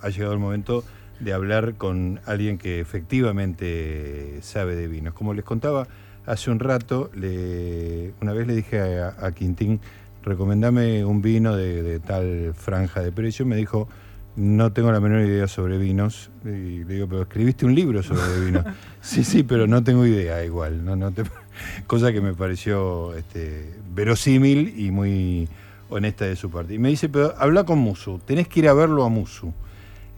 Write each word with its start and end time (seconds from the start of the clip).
ha 0.00 0.10
llegado 0.10 0.32
el 0.32 0.38
momento 0.38 0.84
de 1.18 1.32
hablar 1.32 1.74
con 1.74 2.20
alguien 2.24 2.56
que 2.56 2.78
efectivamente 2.78 4.38
sabe 4.42 4.76
de 4.76 4.86
vinos. 4.86 5.12
Como 5.12 5.34
les 5.34 5.44
contaba 5.44 5.88
hace 6.24 6.52
un 6.52 6.60
rato, 6.60 7.10
le, 7.16 8.12
una 8.20 8.32
vez 8.32 8.46
le 8.46 8.54
dije 8.54 8.78
a, 8.80 9.16
a 9.18 9.32
Quintín, 9.32 9.80
recomendame 10.22 11.04
un 11.04 11.20
vino 11.20 11.56
de, 11.56 11.82
de, 11.82 11.98
tal 11.98 12.54
franja 12.54 13.00
de 13.00 13.10
precio, 13.10 13.44
me 13.44 13.56
dijo, 13.56 13.88
no 14.36 14.72
tengo 14.72 14.92
la 14.92 15.00
menor 15.00 15.22
idea 15.22 15.48
sobre 15.48 15.78
vinos. 15.78 16.30
Y 16.44 16.84
le 16.84 16.94
digo, 16.94 17.08
pero 17.08 17.22
escribiste 17.22 17.66
un 17.66 17.74
libro 17.74 18.00
sobre 18.04 18.38
vinos. 18.44 18.66
sí, 19.00 19.24
sí, 19.24 19.42
pero 19.42 19.66
no 19.66 19.82
tengo 19.82 20.06
idea 20.06 20.44
igual. 20.44 20.84
No, 20.84 20.94
no 20.94 21.10
te... 21.10 21.24
Cosa 21.88 22.12
que 22.12 22.20
me 22.20 22.34
pareció 22.34 23.16
este, 23.16 23.74
verosímil 23.96 24.74
y 24.78 24.92
muy 24.92 25.48
honesta 25.88 26.24
de 26.24 26.36
su 26.36 26.52
parte. 26.52 26.74
Y 26.74 26.78
me 26.78 26.88
dice, 26.88 27.08
pero 27.08 27.34
habla 27.36 27.64
con 27.64 27.80
Musu, 27.80 28.20
tenés 28.20 28.46
que 28.46 28.60
ir 28.60 28.68
a 28.68 28.74
verlo 28.74 29.02
a 29.02 29.08
Musu. 29.08 29.52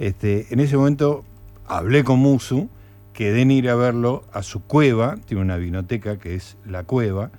Este, 0.00 0.46
en 0.48 0.60
ese 0.60 0.78
momento 0.78 1.26
hablé 1.66 2.04
con 2.04 2.20
Musu, 2.20 2.70
quedé 3.12 3.42
en 3.42 3.50
ir 3.50 3.68
a 3.68 3.74
verlo 3.74 4.24
a 4.32 4.42
su 4.42 4.62
cueva, 4.62 5.18
tiene 5.26 5.42
una 5.42 5.58
vinoteca 5.58 6.18
que 6.18 6.34
es 6.34 6.56
La 6.66 6.84
Cueva, 6.84 7.30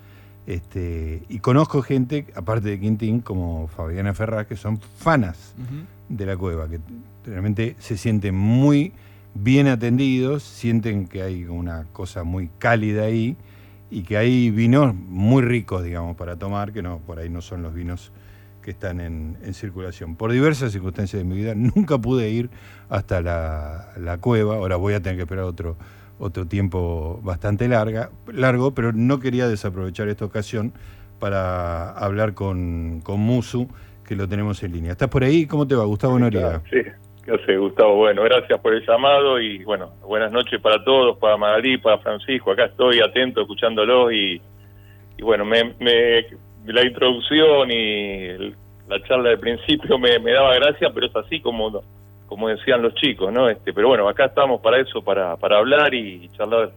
este, 0.46 1.24
y 1.28 1.40
conozco 1.40 1.82
gente, 1.82 2.28
aparte 2.36 2.70
de 2.70 2.80
Quintín, 2.80 3.22
como 3.22 3.68
Fabiana 3.68 4.14
Ferraz, 4.14 4.46
que 4.46 4.58
son 4.58 4.80
fanas 4.80 5.56
uh 5.58 5.62
-huh. 5.62 6.16
de 6.16 6.26
La 6.28 6.38
Cueva, 6.38 6.70
que 6.70 6.80
realmente 7.26 7.76
se 7.80 7.98
sienten 7.98 8.36
muy 8.36 8.94
bien 9.34 9.68
atendidos, 9.68 10.44
sienten 10.44 11.08
que 11.08 11.24
hay 11.24 11.46
una 11.46 11.88
cosa 11.94 12.24
muy 12.24 12.52
cálida 12.60 13.06
ahí 13.06 13.38
y 13.90 14.04
que 14.04 14.18
hay 14.18 14.52
vinos 14.52 14.94
muy 14.94 15.42
ricos, 15.42 15.84
digamos, 15.84 16.16
para 16.16 16.36
tomar, 16.36 16.74
que 16.74 16.84
no 16.84 17.00
por 17.00 17.18
ahí 17.18 17.30
no 17.30 17.42
son 17.42 17.64
los 17.64 17.74
vinos 17.74 18.12
que 18.62 18.72
están 18.72 19.00
en, 19.00 19.38
en, 19.44 19.54
circulación. 19.54 20.16
Por 20.16 20.32
diversas 20.32 20.72
circunstancias 20.72 21.22
de 21.22 21.28
mi 21.28 21.36
vida 21.36 21.54
nunca 21.56 21.98
pude 21.98 22.30
ir 22.30 22.50
hasta 22.90 23.22
la, 23.22 23.90
la, 23.98 24.18
cueva, 24.20 24.56
ahora 24.56 24.76
voy 24.76 24.94
a 24.94 25.02
tener 25.02 25.18
que 25.18 25.24
esperar 25.24 25.46
otro, 25.46 25.78
otro 26.20 26.46
tiempo 26.46 27.20
bastante 27.24 27.68
larga, 27.68 28.10
largo, 28.32 28.74
pero 28.74 28.92
no 28.94 29.20
quería 29.20 29.48
desaprovechar 29.48 30.08
esta 30.10 30.26
ocasión 30.26 30.74
para 31.20 31.92
hablar 31.92 32.34
con, 32.34 33.02
con 33.02 33.20
Musu, 33.20 33.68
que 34.08 34.16
lo 34.16 34.28
tenemos 34.28 34.62
en 34.64 34.74
línea. 34.74 34.92
¿Estás 34.92 35.10
por 35.10 35.24
ahí? 35.24 35.46
¿Cómo 35.46 35.68
te 35.68 35.76
va, 35.76 35.86
Gustavo 35.86 36.16
sí, 36.16 36.22
Noriega? 36.22 36.62
Sí, 36.70 36.82
¿qué 37.24 37.32
hace, 37.32 37.58
Gustavo? 37.58 37.96
Bueno, 37.96 38.24
gracias 38.24 38.60
por 38.60 38.74
el 38.74 38.86
llamado 38.86 39.40
y 39.40 39.64
bueno, 39.64 39.92
buenas 40.02 40.32
noches 40.32 40.60
para 40.60 40.84
todos, 40.84 41.18
para 41.18 41.38
Magalí, 41.38 41.78
para 41.78 42.00
Francisco, 42.00 42.52
acá 42.52 42.66
estoy 42.66 43.00
atento, 43.00 43.42
escuchándolo 43.42 44.12
y, 44.12 44.42
y 45.18 45.22
bueno, 45.22 45.46
me, 45.46 45.76
me 45.80 46.26
la 46.66 46.86
introducción 46.86 47.72
y 47.72 48.26
el, 48.26 48.56
la 48.88 49.02
charla 49.04 49.30
de 49.30 49.38
principio 49.38 49.98
me, 49.98 50.20
me, 50.20 50.32
daba 50.32 50.56
gracia, 50.56 50.90
pero 50.94 51.08
es 51.08 51.16
así 51.16 51.40
como, 51.42 51.82
como 52.28 52.48
decían 52.50 52.82
los 52.82 52.94
chicos, 52.96 53.32
¿no? 53.32 53.50
Este, 53.50 53.74
pero 53.74 53.88
bueno, 53.88 54.08
acá 54.08 54.26
estamos 54.26 54.62
para 54.62 54.80
eso, 54.80 55.02
para, 55.02 55.38
para 55.38 55.58
hablar 55.58 55.94
y 55.94 56.30
charlar 56.30 56.72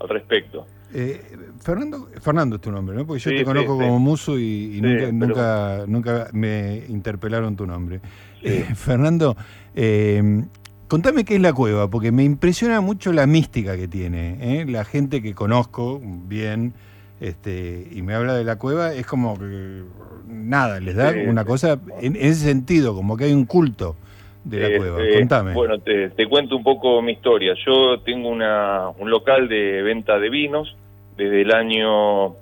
al 0.00 0.08
respecto. 0.08 0.66
Eh, 0.94 1.20
Fernando, 1.60 2.08
Fernando 2.22 2.56
es 2.56 2.62
tu 2.62 2.72
nombre, 2.72 2.96
¿no? 2.96 3.06
Porque 3.06 3.20
yo 3.20 3.30
sí, 3.30 3.36
te 3.36 3.44
conozco 3.44 3.74
sí, 3.74 3.84
como 3.84 3.98
sí. 3.98 4.02
Muso 4.02 4.38
y, 4.38 4.78
y 4.78 4.80
nunca, 4.80 5.12
nunca, 5.12 5.84
nunca 5.86 6.28
me 6.32 6.84
interpelaron 6.88 7.56
tu 7.56 7.66
nombre. 7.66 8.00
Eh, 8.42 8.66
Fernando, 8.74 9.36
eh, 9.74 10.44
contame 10.86 11.24
qué 11.24 11.36
es 11.36 11.42
la 11.42 11.52
cueva, 11.52 11.90
porque 11.90 12.12
me 12.12 12.24
impresiona 12.24 12.80
mucho 12.80 13.12
la 13.12 13.26
mística 13.26 13.76
que 13.76 13.88
tiene. 13.88 14.38
¿eh? 14.40 14.64
La 14.66 14.84
gente 14.84 15.22
que 15.22 15.34
conozco 15.34 16.00
bien, 16.02 16.72
este, 17.20 17.88
y 17.90 18.02
me 18.02 18.14
habla 18.14 18.34
de 18.34 18.44
la 18.44 18.58
cueva, 18.58 18.94
es 18.94 19.06
como 19.06 19.38
que 19.38 19.82
nada, 20.26 20.80
les 20.80 20.94
da 20.94 21.12
sí, 21.12 21.20
una 21.20 21.44
cosa 21.44 21.80
en, 22.00 22.16
ese 22.16 22.46
sentido, 22.46 22.94
como 22.94 23.16
que 23.16 23.24
hay 23.24 23.32
un 23.32 23.46
culto 23.46 23.96
de 24.44 24.60
la 24.60 24.68
eh, 24.68 24.76
cueva. 24.78 24.98
Contame. 25.18 25.52
Bueno, 25.52 25.78
te, 25.78 26.10
te, 26.10 26.26
cuento 26.26 26.56
un 26.56 26.62
poco 26.62 27.02
mi 27.02 27.12
historia. 27.12 27.54
Yo 27.66 28.00
tengo 28.00 28.28
una, 28.28 28.88
un 28.98 29.10
local 29.10 29.48
de 29.48 29.82
venta 29.82 30.18
de 30.18 30.30
vinos 30.30 30.76
desde 31.16 31.42
el 31.42 31.52
año. 31.52 32.34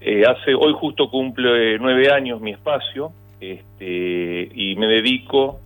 Eh, 0.00 0.22
hace 0.26 0.54
Hoy 0.54 0.74
justo 0.78 1.10
cumple 1.10 1.78
nueve 1.78 2.12
años 2.12 2.40
mi 2.40 2.52
espacio 2.52 3.10
este, 3.40 4.48
y 4.54 4.76
me 4.76 4.86
dedico 4.86 5.60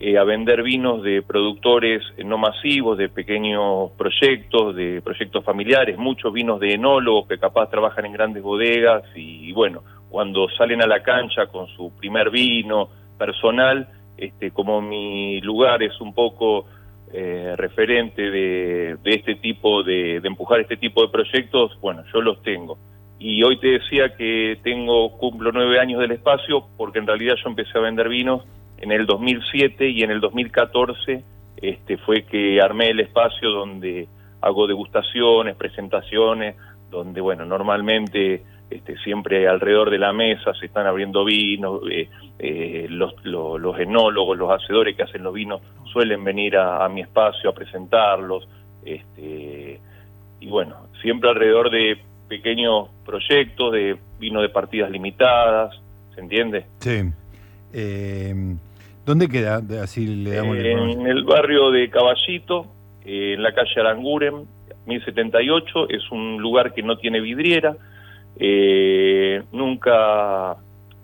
eh, 0.00 0.18
a 0.18 0.24
vender 0.24 0.62
vinos 0.64 1.02
de 1.04 1.22
productores 1.22 2.02
no 2.24 2.36
masivos, 2.36 2.98
de 2.98 3.08
pequeños 3.08 3.92
proyectos, 3.96 4.74
de 4.74 5.00
proyectos 5.00 5.44
familiares, 5.44 5.96
muchos 5.96 6.32
vinos 6.32 6.58
de 6.58 6.74
enólogos 6.74 7.28
que 7.28 7.38
capaz 7.38 7.70
trabajan 7.70 8.06
en 8.06 8.12
grandes 8.12 8.42
bodegas 8.42 9.04
y, 9.14 9.52
bueno, 9.52 9.82
cuando 10.10 10.48
salen 10.50 10.82
a 10.82 10.88
la 10.88 11.02
cancha 11.02 11.46
con 11.46 11.68
su 11.68 11.92
primer 11.96 12.30
vino 12.30 12.88
personal, 13.16 13.88
este, 14.16 14.50
como 14.50 14.80
mi 14.80 15.40
lugar 15.40 15.82
es 15.82 16.00
un 16.00 16.12
poco 16.12 16.66
eh, 17.12 17.54
referente 17.56 18.30
de, 18.30 18.96
de, 19.00 19.10
este 19.14 19.36
tipo 19.36 19.84
de, 19.84 20.20
de 20.20 20.28
empujar 20.28 20.58
este 20.58 20.76
tipo 20.76 21.02
de 21.02 21.08
proyectos, 21.08 21.78
bueno, 21.80 22.02
yo 22.12 22.20
los 22.20 22.42
tengo. 22.42 22.78
Y 23.20 23.44
hoy 23.44 23.60
te 23.60 23.68
decía 23.68 24.16
que 24.16 24.58
tengo, 24.64 25.16
cumplo 25.18 25.52
nueve 25.52 25.78
años 25.78 26.00
del 26.00 26.10
espacio, 26.10 26.66
porque 26.76 26.98
en 26.98 27.06
realidad 27.06 27.36
yo 27.42 27.48
empecé 27.48 27.78
a 27.78 27.82
vender 27.82 28.08
vinos 28.08 28.42
en 28.84 28.92
el 28.92 29.06
2007 29.06 29.88
y 29.88 30.02
en 30.02 30.10
el 30.10 30.20
2014 30.20 31.24
este, 31.56 31.96
fue 31.96 32.24
que 32.24 32.60
armé 32.60 32.90
el 32.90 33.00
espacio 33.00 33.48
donde 33.48 34.06
hago 34.42 34.66
degustaciones, 34.66 35.56
presentaciones, 35.56 36.54
donde, 36.90 37.22
bueno, 37.22 37.46
normalmente 37.46 38.42
este, 38.68 38.98
siempre 38.98 39.48
alrededor 39.48 39.88
de 39.88 39.98
la 39.98 40.12
mesa 40.12 40.52
se 40.60 40.66
están 40.66 40.86
abriendo 40.86 41.24
vinos, 41.24 41.80
eh, 41.90 42.10
eh, 42.38 42.86
los, 42.90 43.14
los, 43.24 43.78
enólogos, 43.78 44.36
los 44.36 44.50
hacedores 44.50 44.94
que 44.94 45.04
hacen 45.04 45.22
los 45.22 45.32
vinos 45.32 45.62
suelen 45.90 46.22
venir 46.22 46.58
a, 46.58 46.84
a 46.84 46.88
mi 46.90 47.00
espacio 47.00 47.48
a 47.48 47.54
presentarlos, 47.54 48.46
este, 48.84 49.80
y 50.40 50.46
bueno, 50.48 50.88
siempre 51.00 51.30
alrededor 51.30 51.70
de 51.70 51.96
pequeños 52.28 52.90
proyectos, 53.06 53.72
de 53.72 53.96
vino 54.18 54.42
de 54.42 54.50
partidas 54.50 54.90
limitadas, 54.90 55.74
¿se 56.14 56.20
entiende? 56.20 56.66
Sí. 56.80 57.00
Eh, 57.72 58.56
¿Dónde 59.04 59.28
queda? 59.28 59.60
Así 59.82 60.06
le 60.06 60.30
damos 60.30 60.56
eh, 60.56 60.72
En 60.72 61.06
el 61.06 61.24
barrio 61.24 61.70
de 61.70 61.90
Caballito, 61.90 62.66
eh, 63.04 63.34
en 63.34 63.42
la 63.42 63.52
calle 63.52 63.80
Aranguren, 63.80 64.46
1078, 64.86 65.90
es 65.90 66.10
un 66.10 66.40
lugar 66.40 66.72
que 66.72 66.82
no 66.82 66.96
tiene 66.96 67.20
vidriera. 67.20 67.76
Eh, 68.38 69.42
nunca, 69.52 70.56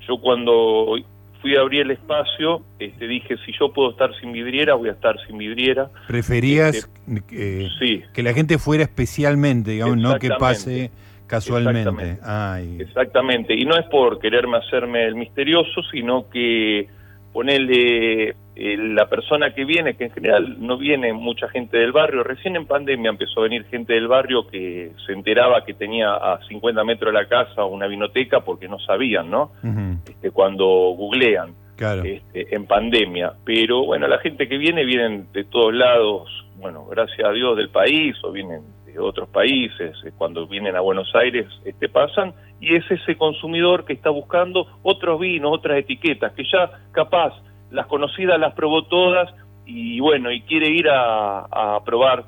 yo 0.06 0.18
cuando 0.20 0.96
fui 1.40 1.56
a 1.56 1.60
abrir 1.60 1.82
el 1.82 1.90
espacio, 1.92 2.62
este, 2.78 3.06
dije, 3.06 3.36
si 3.44 3.52
yo 3.58 3.72
puedo 3.72 3.90
estar 3.90 4.10
sin 4.20 4.32
vidriera, 4.32 4.74
voy 4.74 4.88
a 4.88 4.92
estar 4.92 5.16
sin 5.26 5.38
vidriera. 5.38 5.90
¿Preferías 6.06 6.88
este, 7.06 7.68
sí. 7.78 8.02
que 8.12 8.22
la 8.22 8.32
gente 8.32 8.58
fuera 8.58 8.82
especialmente, 8.82 9.72
digamos, 9.72 9.98
no 9.98 10.18
que 10.18 10.30
pase 10.30 10.90
casualmente? 11.26 11.80
Exactamente. 11.80 12.20
Ay. 12.24 12.78
Exactamente. 12.80 13.54
Y 13.54 13.64
no 13.64 13.76
es 13.78 13.86
por 13.86 14.18
quererme 14.18 14.58
hacerme 14.58 15.06
el 15.06 15.14
misterioso, 15.14 15.82
sino 15.90 16.28
que 16.28 16.88
ponerle 17.32 18.34
eh, 18.56 18.76
la 18.76 19.08
persona 19.08 19.54
que 19.54 19.64
viene, 19.64 19.94
que 19.94 20.04
en 20.04 20.10
general 20.10 20.56
no 20.58 20.76
viene 20.76 21.12
mucha 21.12 21.48
gente 21.48 21.78
del 21.78 21.92
barrio, 21.92 22.22
recién 22.22 22.56
en 22.56 22.66
pandemia 22.66 23.10
empezó 23.10 23.40
a 23.40 23.42
venir 23.44 23.64
gente 23.66 23.94
del 23.94 24.08
barrio 24.08 24.46
que 24.48 24.92
se 25.06 25.12
enteraba 25.12 25.64
que 25.64 25.74
tenía 25.74 26.14
a 26.14 26.40
50 26.46 26.84
metros 26.84 27.12
de 27.12 27.20
la 27.20 27.28
casa 27.28 27.64
una 27.64 27.86
vinoteca 27.86 28.40
porque 28.40 28.68
no 28.68 28.78
sabían, 28.80 29.30
¿no? 29.30 29.52
Uh 29.62 29.66
-huh. 29.66 29.98
este, 30.08 30.30
cuando 30.30 30.66
googlean 30.66 31.54
claro. 31.76 32.02
este, 32.04 32.54
en 32.54 32.66
pandemia. 32.66 33.32
Pero 33.44 33.84
bueno, 33.84 34.06
la 34.08 34.18
gente 34.18 34.48
que 34.48 34.58
viene, 34.58 34.84
vienen 34.84 35.28
de 35.32 35.44
todos 35.44 35.72
lados, 35.72 36.28
bueno, 36.56 36.84
gracias 36.86 37.26
a 37.26 37.32
Dios 37.32 37.56
del 37.56 37.70
país 37.70 38.14
o 38.22 38.32
vienen 38.32 38.62
de 38.84 38.98
otros 38.98 39.28
países, 39.28 39.96
eh, 40.04 40.12
cuando 40.16 40.46
vienen 40.46 40.76
a 40.76 40.80
Buenos 40.80 41.14
Aires 41.14 41.46
este, 41.64 41.88
pasan, 41.88 42.34
y 42.60 42.74
es 42.76 42.84
ese 42.90 43.16
consumidor 43.16 43.84
que 43.84 43.92
está 43.94 44.10
buscando 44.10 44.66
otros 44.82 45.18
vinos, 45.20 45.50
otras 45.52 45.78
etiquetas, 45.78 46.32
que 46.32 46.44
ya 46.44 46.70
capaz 46.92 47.32
las 47.70 47.86
conocidas 47.86 48.38
las 48.38 48.54
probó 48.54 48.84
todas 48.84 49.32
y 49.66 50.00
bueno, 50.00 50.30
y 50.30 50.42
quiere 50.42 50.68
ir 50.68 50.88
a, 50.88 51.40
a 51.76 51.84
probar 51.84 52.24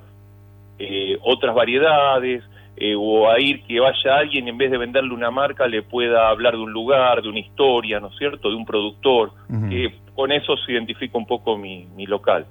eh, 0.79 1.19
otras 1.23 1.55
variedades, 1.55 2.43
eh, 2.77 2.95
o 2.97 3.31
a 3.31 3.39
ir 3.39 3.63
que 3.65 3.79
vaya 3.81 4.17
alguien 4.17 4.49
en 4.49 4.57
vez 4.57 4.71
de 4.71 4.79
venderle 4.79 5.13
una 5.13 5.31
marca 5.31 5.67
le 5.67 5.83
pueda 5.83 6.31
hablar 6.31 6.55
de 6.55 6.61
un 6.61 6.73
lugar, 6.73 7.21
de 7.23 7.29
una 7.29 7.41
historia, 7.41 8.01
¿no 8.01 8.09
es 8.09 8.17
cierto?, 8.17 8.49
de 8.49 8.57
un 8.57 8.65
productor. 8.65 9.33
Uh 9.49 9.53
-huh. 9.53 9.73
eh, 9.73 9.95
con 10.15 10.33
eso 10.33 10.57
se 10.57 10.73
identifica 10.73 11.19
un 11.19 11.27
poco 11.27 11.59
mi, 11.59 11.87
mi 11.95 12.07
local. 12.07 12.47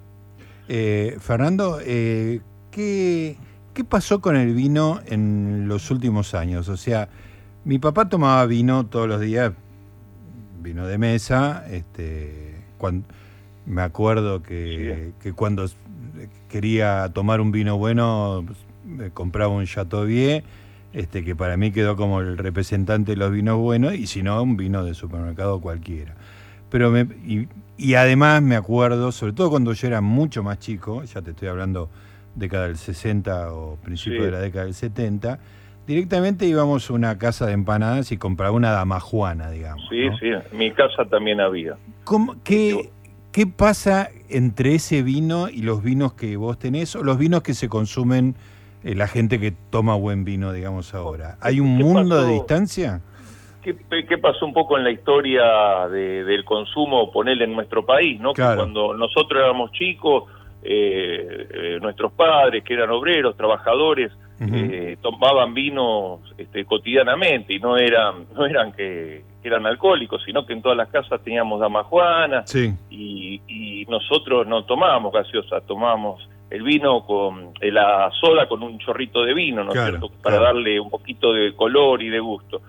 Eh, 0.70 1.16
Fernando, 1.20 1.80
eh, 1.84 2.40
¿qué, 2.72 3.36
¿qué 3.74 3.84
pasó 3.84 4.22
con 4.22 4.36
el 4.36 4.54
vino 4.54 5.00
en 5.08 5.68
los 5.68 5.90
últimos 5.90 6.34
años? 6.36 6.70
O 6.70 6.78
sea, 6.78 7.10
mi 7.66 7.80
papá 7.80 8.10
tomaba 8.10 8.46
vino 8.46 8.86
todos 8.86 9.08
los 9.08 9.22
días, 9.22 9.54
vino 10.62 10.88
de 10.88 10.98
mesa, 10.98 11.66
este, 11.70 12.56
cuando, 12.78 13.08
me 13.66 13.82
acuerdo 13.82 14.42
que, 14.42 15.12
sí. 15.12 15.14
que 15.22 15.34
cuando 15.34 15.66
quería 16.50 17.10
tomar 17.14 17.42
un 17.42 17.52
vino 17.52 17.78
bueno 17.78 18.46
compraba 19.14 19.54
un 19.54 19.66
Chateauvier, 19.66 20.44
este, 20.94 21.24
que 21.24 21.36
para 21.36 21.56
mí 21.58 21.72
quedó 21.72 21.96
como 21.96 22.20
el 22.20 22.38
representante 22.38 23.12
de 23.12 23.18
los 23.18 23.32
vinos 23.32 23.58
buenos, 23.58 23.94
y 23.96 24.08
si 24.08 24.24
no, 24.24 24.42
un 24.42 24.58
vino 24.58 24.84
de 24.84 24.94
supermercado 24.94 25.62
cualquiera. 25.62 26.16
Pero 26.70 26.90
me, 26.90 27.02
y, 27.26 27.48
y 27.78 27.94
además 27.96 28.42
me 28.42 28.56
acuerdo, 28.56 29.12
sobre 29.12 29.34
todo 29.34 29.50
cuando 29.50 29.74
yo 29.74 29.88
era 29.88 30.02
mucho 30.02 30.44
más 30.44 30.60
chico, 30.60 31.04
ya 31.04 31.22
te 31.22 31.32
estoy 31.32 31.48
hablando 31.48 31.90
década 32.36 32.68
del 32.68 32.78
60 32.78 33.54
o 33.54 33.76
principio 33.78 34.24
de 34.24 34.32
la 34.32 34.40
década 34.40 34.66
del 34.66 34.74
70, 34.74 35.40
directamente 35.88 36.46
íbamos 36.46 36.90
a 36.90 36.94
una 36.94 37.18
casa 37.18 37.46
de 37.46 37.54
empanadas 37.54 38.12
y 38.12 38.18
compraba 38.18 38.56
una 38.56 38.72
damajuana, 38.72 39.50
digamos. 39.50 39.88
Sí, 39.90 40.10
sí, 40.20 40.28
en 40.28 40.58
mi 40.58 40.72
casa 40.72 41.06
también 41.06 41.42
había. 41.42 41.76
qué, 42.44 42.90
qué, 43.32 43.48
pasa 43.48 44.10
entre 44.30 44.76
ese 44.76 45.04
vino 45.04 45.50
y 45.50 45.62
los 45.62 45.84
vinos 45.84 46.14
que 46.14 46.38
vos 46.38 46.58
tenés 46.60 46.96
o 46.96 47.04
los 47.04 47.18
vinos 47.18 47.44
que 47.44 47.54
se 47.54 47.70
consumen 47.70 48.36
eh, 48.84 48.96
la 48.96 49.08
gente 49.08 49.40
que 49.40 49.54
toma 49.70 49.96
buen 49.96 50.24
vino, 50.24 50.52
digamos, 50.52 50.94
ahora? 50.96 51.38
¿Hay 51.42 51.60
un 51.60 51.78
mundo 51.78 52.26
de 52.26 52.34
distancia? 52.34 53.02
¿Qué, 53.62 54.18
pasó 54.18 54.46
un 54.46 54.54
poco 54.54 54.76
en 54.76 54.84
la 54.84 54.90
historia 54.90 55.88
del 55.88 56.44
consumo, 56.46 57.12
ponerle 57.12 57.44
en 57.44 57.54
nuestro 57.54 57.86
país? 57.86 58.20
¿no? 58.20 58.34
Que 58.34 58.42
cuando 58.42 58.96
nosotros 58.96 59.40
éramos 59.40 59.72
chicos, 59.74 60.24
eh, 60.64 61.48
eh, 61.54 61.80
nuestros 61.80 62.12
padres, 62.14 62.64
que 62.64 62.74
eran 62.74 62.90
obreros, 62.90 63.38
trabajadores, 63.38 64.12
eh, 64.42 64.98
tomaban 65.02 65.54
vinos 65.54 66.20
este, 66.36 66.66
cotidianamente 66.66 67.54
y 67.54 67.60
no 67.60 67.78
eran 67.78 68.26
no 68.36 68.46
eran 68.46 68.72
que, 68.72 69.24
eran 69.44 69.66
alcohólicos, 69.66 70.24
sino 70.24 70.46
que 70.46 70.54
en 70.54 70.62
todas 70.62 70.78
las 70.78 70.90
casas 70.90 71.22
teníamos 71.24 71.60
damajuana 71.60 72.44
y, 72.90 73.42
y, 73.48 73.86
nosotros 73.86 74.48
no 74.48 74.64
tomábamos 74.66 75.12
gaseosa, 75.12 75.62
tomábamos 75.62 76.28
el 76.50 76.64
vino 76.64 77.06
con 77.06 77.54
la 77.62 78.12
soda 78.20 78.48
con 78.48 78.62
un 78.62 78.78
chorrito 78.78 79.24
de 79.24 79.34
vino, 79.34 79.64
¿no 79.64 79.74
es 79.74 79.82
cierto? 79.82 80.12
Para 80.22 80.40
darle 80.40 80.80
un 80.80 80.90
poquito 80.90 81.34
de 81.34 81.56
color 81.56 82.02
y 82.04 82.10
de 82.10 82.20
gusto. 82.20 82.62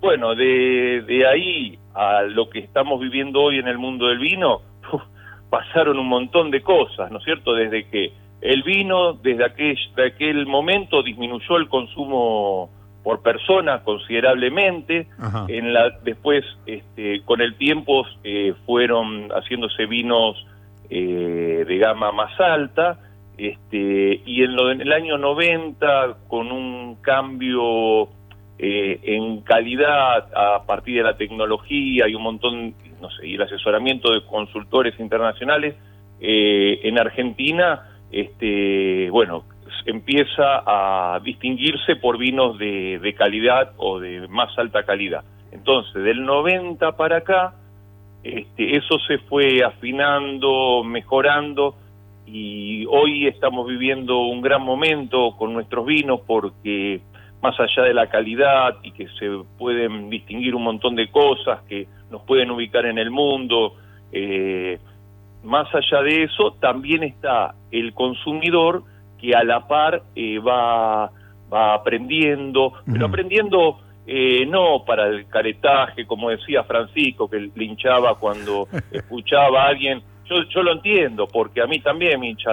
Bueno, 0.00 0.34
de, 0.34 1.02
de 1.06 1.26
ahí 1.26 1.78
a 1.94 2.22
lo 2.22 2.48
que 2.48 2.60
estamos 2.60 3.00
viviendo 3.00 3.40
hoy 3.40 3.58
en 3.58 3.68
el 3.68 3.78
mundo 3.78 4.06
del 4.06 4.18
vino, 4.18 4.60
pasaron 5.50 5.98
un 5.98 6.08
montón 6.08 6.50
de 6.50 6.62
cosas, 6.62 7.10
¿no 7.10 7.18
es 7.18 7.24
cierto? 7.24 7.54
Desde 7.54 7.88
que 7.88 8.12
el 8.42 8.64
vino, 8.64 9.14
desde 9.14 9.44
aquel, 9.44 9.78
aquel 10.04 10.46
momento, 10.46 11.02
disminuyó 11.02 11.56
el 11.56 11.68
consumo 11.68 12.70
por 13.04 13.22
persona 13.22 13.82
considerablemente. 13.82 15.06
En 15.48 15.72
la, 15.72 15.90
después, 16.04 16.44
este, 16.66 17.22
con 17.22 17.40
el 17.40 17.56
tiempo, 17.56 18.04
eh, 18.24 18.54
fueron 18.66 19.28
haciéndose 19.28 19.86
vinos 19.86 20.44
eh, 20.90 21.64
de 21.66 21.78
gama 21.78 22.10
más 22.12 22.38
alta. 22.40 22.98
Este, 23.38 24.20
y 24.26 24.42
en, 24.42 24.56
lo, 24.56 24.70
en 24.70 24.80
el 24.80 24.92
año 24.92 25.18
90, 25.18 26.18
con 26.28 26.52
un 26.52 26.96
cambio 26.96 28.08
eh, 28.58 29.00
en 29.02 29.40
calidad 29.42 30.28
a 30.36 30.64
partir 30.66 30.98
de 30.98 31.02
la 31.04 31.16
tecnología 31.16 32.08
y 32.08 32.14
un 32.14 32.22
montón, 32.22 32.74
no 33.00 33.10
sé, 33.10 33.26
y 33.26 33.34
el 33.34 33.42
asesoramiento 33.42 34.12
de 34.12 34.24
consultores 34.26 34.98
internacionales, 35.00 35.76
eh, 36.20 36.80
en 36.84 36.98
Argentina, 36.98 37.88
este, 38.12 39.08
bueno, 39.10 39.44
empieza 39.86 40.62
a 40.66 41.18
distinguirse 41.20 41.96
por 41.96 42.18
vinos 42.18 42.58
de, 42.58 43.14
calidad 43.16 43.72
o 43.78 43.98
de 43.98 44.28
más 44.28 44.56
alta 44.58 44.84
calidad. 44.84 45.24
Entonces, 45.50 46.02
del 46.04 46.24
90 46.24 46.96
para 46.96 47.18
acá, 47.18 47.54
este, 48.22 48.76
eso 48.76 48.98
se 49.06 49.18
fue 49.18 49.64
afinando, 49.64 50.84
mejorando, 50.84 51.74
y 52.26 52.86
hoy 52.86 53.26
estamos 53.26 53.66
viviendo 53.66 54.20
un 54.20 54.42
gran 54.42 54.62
momento 54.62 55.36
con 55.36 55.52
nuestros 55.52 55.84
vinos 55.84 56.20
porque 56.26 57.00
más 57.42 57.58
allá 57.58 57.82
de 57.82 57.92
la 57.92 58.06
calidad 58.08 58.76
y 58.84 58.92
que 58.92 59.08
se 59.18 59.28
pueden 59.58 60.08
distinguir 60.08 60.54
un 60.54 60.62
montón 60.62 60.94
de 60.94 61.10
cosas 61.10 61.62
que 61.62 61.88
nos 62.10 62.22
pueden 62.22 62.52
ubicar 62.52 62.86
en 62.86 62.98
el 62.98 63.10
mundo, 63.10 63.74
eh, 64.12 64.78
más 65.44 65.68
allá 65.74 66.02
de 66.02 66.24
eso 66.24 66.52
también 66.60 67.02
está 67.02 67.54
el 67.70 67.92
consumidor 67.94 68.82
que 69.18 69.34
a 69.34 69.44
la 69.44 69.66
par 69.66 70.02
eh, 70.14 70.38
va, 70.38 71.10
va 71.52 71.74
aprendiendo, 71.74 72.72
pero 72.90 73.06
aprendiendo 73.06 73.78
eh, 74.06 74.44
no 74.46 74.84
para 74.84 75.06
el 75.06 75.26
caretaje, 75.28 76.06
como 76.06 76.30
decía 76.30 76.64
Francisco, 76.64 77.28
que 77.28 77.50
linchaba 77.54 78.16
cuando 78.16 78.68
escuchaba 78.90 79.64
a 79.64 79.68
alguien. 79.68 80.02
Yo, 80.24 80.42
yo 80.48 80.62
lo 80.62 80.72
entiendo, 80.72 81.26
porque 81.26 81.60
a 81.60 81.66
mí 81.66 81.80
también 81.80 82.18
me 82.20 82.28
hincha 82.28 82.50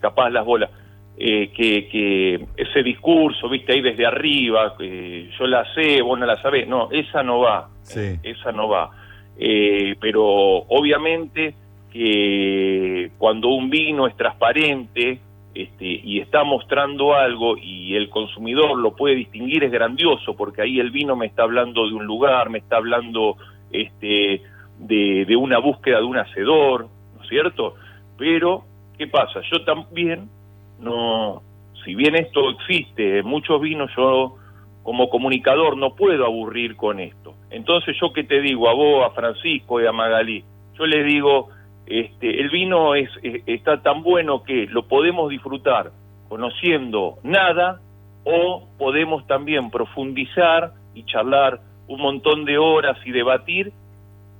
capaz 0.00 0.30
las 0.30 0.44
bolas 0.44 0.70
eh, 1.16 1.52
que, 1.54 1.88
que, 1.88 2.44
ese 2.56 2.82
discurso, 2.82 3.48
viste, 3.48 3.72
ahí 3.72 3.80
desde 3.80 4.04
arriba, 4.04 4.74
yo 4.78 5.46
la 5.46 5.64
sé, 5.72 6.02
vos 6.02 6.18
no 6.18 6.26
la 6.26 6.40
sabés, 6.42 6.66
no, 6.66 6.88
esa 6.90 7.22
no 7.22 7.38
va, 7.38 7.68
esa 7.84 8.50
no 8.50 8.68
va. 8.68 8.90
Eh, 9.38 9.94
pero 10.00 10.24
obviamente 10.24 11.54
que 11.94 13.12
cuando 13.18 13.50
un 13.50 13.70
vino 13.70 14.08
es 14.08 14.16
transparente 14.16 15.20
este, 15.54 15.84
y 15.84 16.18
está 16.18 16.42
mostrando 16.42 17.14
algo 17.14 17.56
y 17.56 17.94
el 17.94 18.10
consumidor 18.10 18.76
lo 18.76 18.96
puede 18.96 19.14
distinguir 19.14 19.62
es 19.62 19.70
grandioso, 19.70 20.34
porque 20.34 20.62
ahí 20.62 20.80
el 20.80 20.90
vino 20.90 21.14
me 21.14 21.26
está 21.26 21.44
hablando 21.44 21.86
de 21.86 21.94
un 21.94 22.04
lugar, 22.04 22.50
me 22.50 22.58
está 22.58 22.78
hablando 22.78 23.36
este, 23.70 24.42
de, 24.80 25.36
una 25.36 25.60
búsqueda 25.60 25.98
de 25.98 26.04
un 26.04 26.18
hacedor, 26.18 26.88
¿no 27.16 27.22
es 27.22 27.28
cierto? 27.28 27.74
Pero, 28.18 28.64
¿qué 28.98 29.06
pasa? 29.06 29.40
Yo 29.52 29.62
también 29.64 30.28
no, 30.80 31.42
si 31.84 31.94
bien 31.94 32.16
esto 32.16 32.50
existe 32.50 33.20
en 33.20 33.26
muchos 33.26 33.60
vinos, 33.60 33.88
yo 33.96 34.34
como 34.82 35.08
comunicador 35.08 35.76
no 35.76 35.94
puedo 35.94 36.26
aburrir 36.26 36.74
con 36.74 36.98
esto. 36.98 37.34
Entonces 37.50 37.96
yo 38.00 38.12
que 38.12 38.24
te 38.24 38.40
digo 38.40 38.68
a 38.68 38.74
vos, 38.74 39.06
a 39.06 39.14
Francisco 39.14 39.80
y 39.80 39.86
a 39.86 39.92
Magalí, 39.92 40.42
yo 40.76 40.86
les 40.86 41.06
digo, 41.06 41.50
este, 41.86 42.40
el 42.40 42.50
vino 42.50 42.94
es, 42.94 43.10
está 43.22 43.82
tan 43.82 44.02
bueno 44.02 44.42
que 44.42 44.66
lo 44.66 44.86
podemos 44.86 45.30
disfrutar 45.30 45.92
conociendo 46.28 47.18
nada 47.22 47.80
o 48.24 48.66
podemos 48.78 49.26
también 49.26 49.70
profundizar 49.70 50.72
y 50.94 51.04
charlar 51.04 51.60
un 51.86 52.00
montón 52.00 52.44
de 52.44 52.58
horas 52.58 52.96
y 53.04 53.12
debatir 53.12 53.72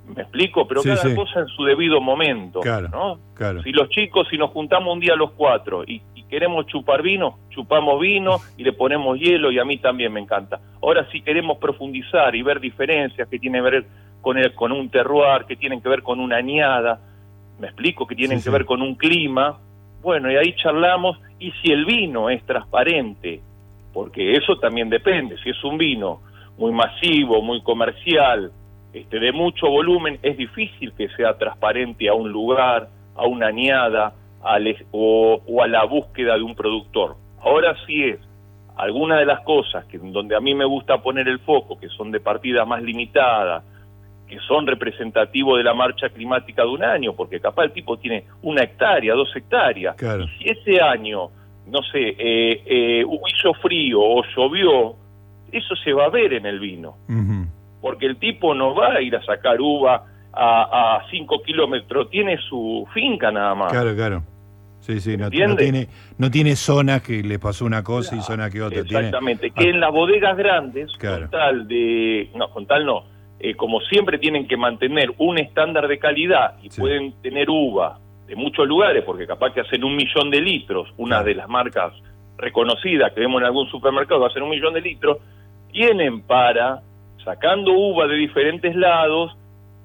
me 0.06 0.22
explico, 0.22 0.66
pero 0.68 0.82
cada 0.82 1.14
cosa 1.14 1.40
en 1.40 1.48
su 1.48 1.64
debido 1.64 2.00
momento, 2.00 2.60
¿no? 2.90 3.18
Si 3.62 3.72
los 3.72 3.88
chicos, 3.88 4.26
si 4.30 4.36
nos 4.36 4.50
juntamos 4.50 4.92
un 4.92 5.00
día 5.00 5.14
los 5.16 5.32
cuatro 5.32 5.84
y, 5.84 6.02
queremos 6.28 6.66
chupar 6.66 7.00
vino, 7.00 7.38
chupamos 7.50 8.00
vino 8.00 8.38
y 8.56 8.64
le 8.64 8.72
ponemos 8.72 9.20
hielo 9.20 9.52
y 9.52 9.60
a 9.60 9.64
mí 9.64 9.78
también 9.78 10.12
me 10.12 10.18
encanta. 10.18 10.58
Ahora 10.82 11.08
si 11.12 11.20
queremos 11.20 11.58
profundizar 11.58 12.34
y 12.34 12.42
ver 12.42 12.58
diferencias 12.58 13.28
que 13.28 13.38
tienen 13.38 13.62
que 13.62 13.70
ver 13.70 13.86
con, 14.20 14.36
el, 14.38 14.52
con 14.52 14.72
un 14.72 14.88
terroir, 14.88 15.44
que 15.44 15.54
tienen 15.54 15.80
que 15.80 15.88
ver 15.88 16.02
con 16.02 16.18
una 16.18 16.38
añada, 16.38 16.98
me 17.58 17.68
explico, 17.68 18.06
que 18.06 18.14
tienen 18.14 18.42
que 18.42 18.50
ver 18.50 18.64
con 18.64 18.82
un 18.82 18.94
clima, 18.94 19.58
bueno, 20.02 20.30
y 20.30 20.36
ahí 20.36 20.54
charlamos 20.56 21.18
y 21.38 21.50
si 21.52 21.72
el 21.72 21.84
vino 21.84 22.28
es 22.28 22.44
transparente, 22.44 23.40
porque 23.92 24.34
eso 24.34 24.58
también 24.58 24.90
depende, 24.90 25.36
si 25.42 25.50
es 25.50 25.64
un 25.64 25.78
vino 25.78 26.20
muy 26.58 26.72
masivo, 26.72 27.42
muy 27.42 27.62
comercial, 27.62 28.52
este, 28.92 29.18
de 29.18 29.32
mucho 29.32 29.68
volumen, 29.68 30.18
es 30.22 30.36
difícil 30.36 30.92
que 30.92 31.08
sea 31.10 31.36
transparente 31.36 32.08
a 32.08 32.14
un 32.14 32.30
lugar, 32.30 32.88
a 33.16 33.26
una 33.26 33.48
añada, 33.48 34.14
o, 34.92 35.62
a 35.62 35.66
la 35.66 35.84
búsqueda 35.84 36.36
de 36.36 36.42
un 36.42 36.54
productor. 36.54 37.16
Ahora 37.40 37.74
sí 37.86 38.04
es 38.04 38.18
alguna 38.76 39.18
de 39.18 39.26
las 39.26 39.40
cosas 39.40 39.84
que 39.86 39.98
donde 39.98 40.36
a 40.36 40.40
mí 40.40 40.54
me 40.54 40.64
gusta 40.64 40.98
poner 40.98 41.28
el 41.28 41.38
foco, 41.40 41.78
que 41.78 41.88
son 41.88 42.10
de 42.10 42.20
partida 42.20 42.64
más 42.64 42.82
limitada, 42.82 43.62
que 44.28 44.38
son 44.40 44.66
representativos 44.66 45.58
de 45.58 45.64
la 45.64 45.74
marcha 45.74 46.08
climática 46.08 46.62
de 46.62 46.68
un 46.68 46.84
año, 46.84 47.14
porque 47.14 47.40
capaz 47.40 47.64
el 47.64 47.72
tipo 47.72 47.98
tiene 47.98 48.24
una 48.42 48.62
hectárea, 48.62 49.14
dos 49.14 49.34
hectáreas. 49.34 49.96
Y 50.00 50.28
si 50.38 50.50
ese 50.50 50.80
año, 50.80 51.28
no 51.66 51.82
sé, 51.82 52.00
eh, 52.18 52.62
eh, 52.66 53.04
hizo 53.04 53.54
frío 53.54 54.00
o 54.00 54.22
llovió, 54.34 54.94
eso 55.52 55.76
se 55.76 55.92
va 55.92 56.06
a 56.06 56.10
ver 56.10 56.32
en 56.32 56.46
el 56.46 56.58
vino. 56.58 56.96
Porque 57.80 58.06
el 58.06 58.16
tipo 58.16 58.54
no 58.54 58.74
va 58.74 58.94
a 58.94 59.02
ir 59.02 59.14
a 59.14 59.22
sacar 59.24 59.60
uva 59.60 60.04
a, 60.32 60.96
a 60.96 61.10
cinco 61.10 61.42
kilómetros, 61.42 62.08
tiene 62.10 62.38
su 62.48 62.88
finca 62.94 63.30
nada 63.30 63.54
más. 63.54 63.70
Claro, 63.70 63.94
claro. 63.94 64.22
Sí, 64.84 65.00
sí, 65.00 65.16
no, 65.16 65.30
tiene, 65.30 65.88
no 66.18 66.30
tiene 66.30 66.56
zonas 66.56 67.00
que 67.00 67.22
le 67.22 67.38
pasó 67.38 67.64
una 67.64 67.82
cosa 67.82 68.16
y 68.16 68.20
zonas 68.20 68.50
que 68.52 68.60
otra. 68.60 68.80
Exactamente, 68.80 69.50
que 69.50 69.70
en 69.70 69.80
las 69.80 69.90
bodegas 69.90 70.36
grandes, 70.36 70.92
con 70.98 71.30
tal 71.30 71.66
de, 71.66 72.28
no, 72.34 72.50
con 72.50 72.66
tal 72.66 72.84
no, 72.84 73.04
eh, 73.44 73.54
como 73.56 73.78
siempre 73.82 74.16
tienen 74.16 74.48
que 74.48 74.56
mantener 74.56 75.12
un 75.18 75.36
estándar 75.36 75.86
de 75.86 75.98
calidad 75.98 76.54
y 76.62 76.70
pueden 76.70 77.12
tener 77.20 77.50
uva 77.50 77.98
de 78.26 78.36
muchos 78.36 78.66
lugares, 78.66 79.04
porque 79.04 79.26
capaz 79.26 79.52
que 79.52 79.60
hacen 79.60 79.84
un 79.84 79.94
millón 79.94 80.30
de 80.30 80.40
litros, 80.40 80.88
una 80.96 81.22
de 81.22 81.34
las 81.34 81.46
marcas 81.46 81.92
reconocidas 82.38 83.12
que 83.12 83.20
vemos 83.20 83.42
en 83.42 83.46
algún 83.48 83.68
supermercado, 83.68 84.24
hacen 84.24 84.44
un 84.44 84.48
millón 84.48 84.72
de 84.72 84.80
litros, 84.80 85.18
tienen 85.70 86.22
para, 86.22 86.80
sacando 87.22 87.74
uva 87.74 88.06
de 88.06 88.16
diferentes 88.16 88.74
lados, 88.74 89.36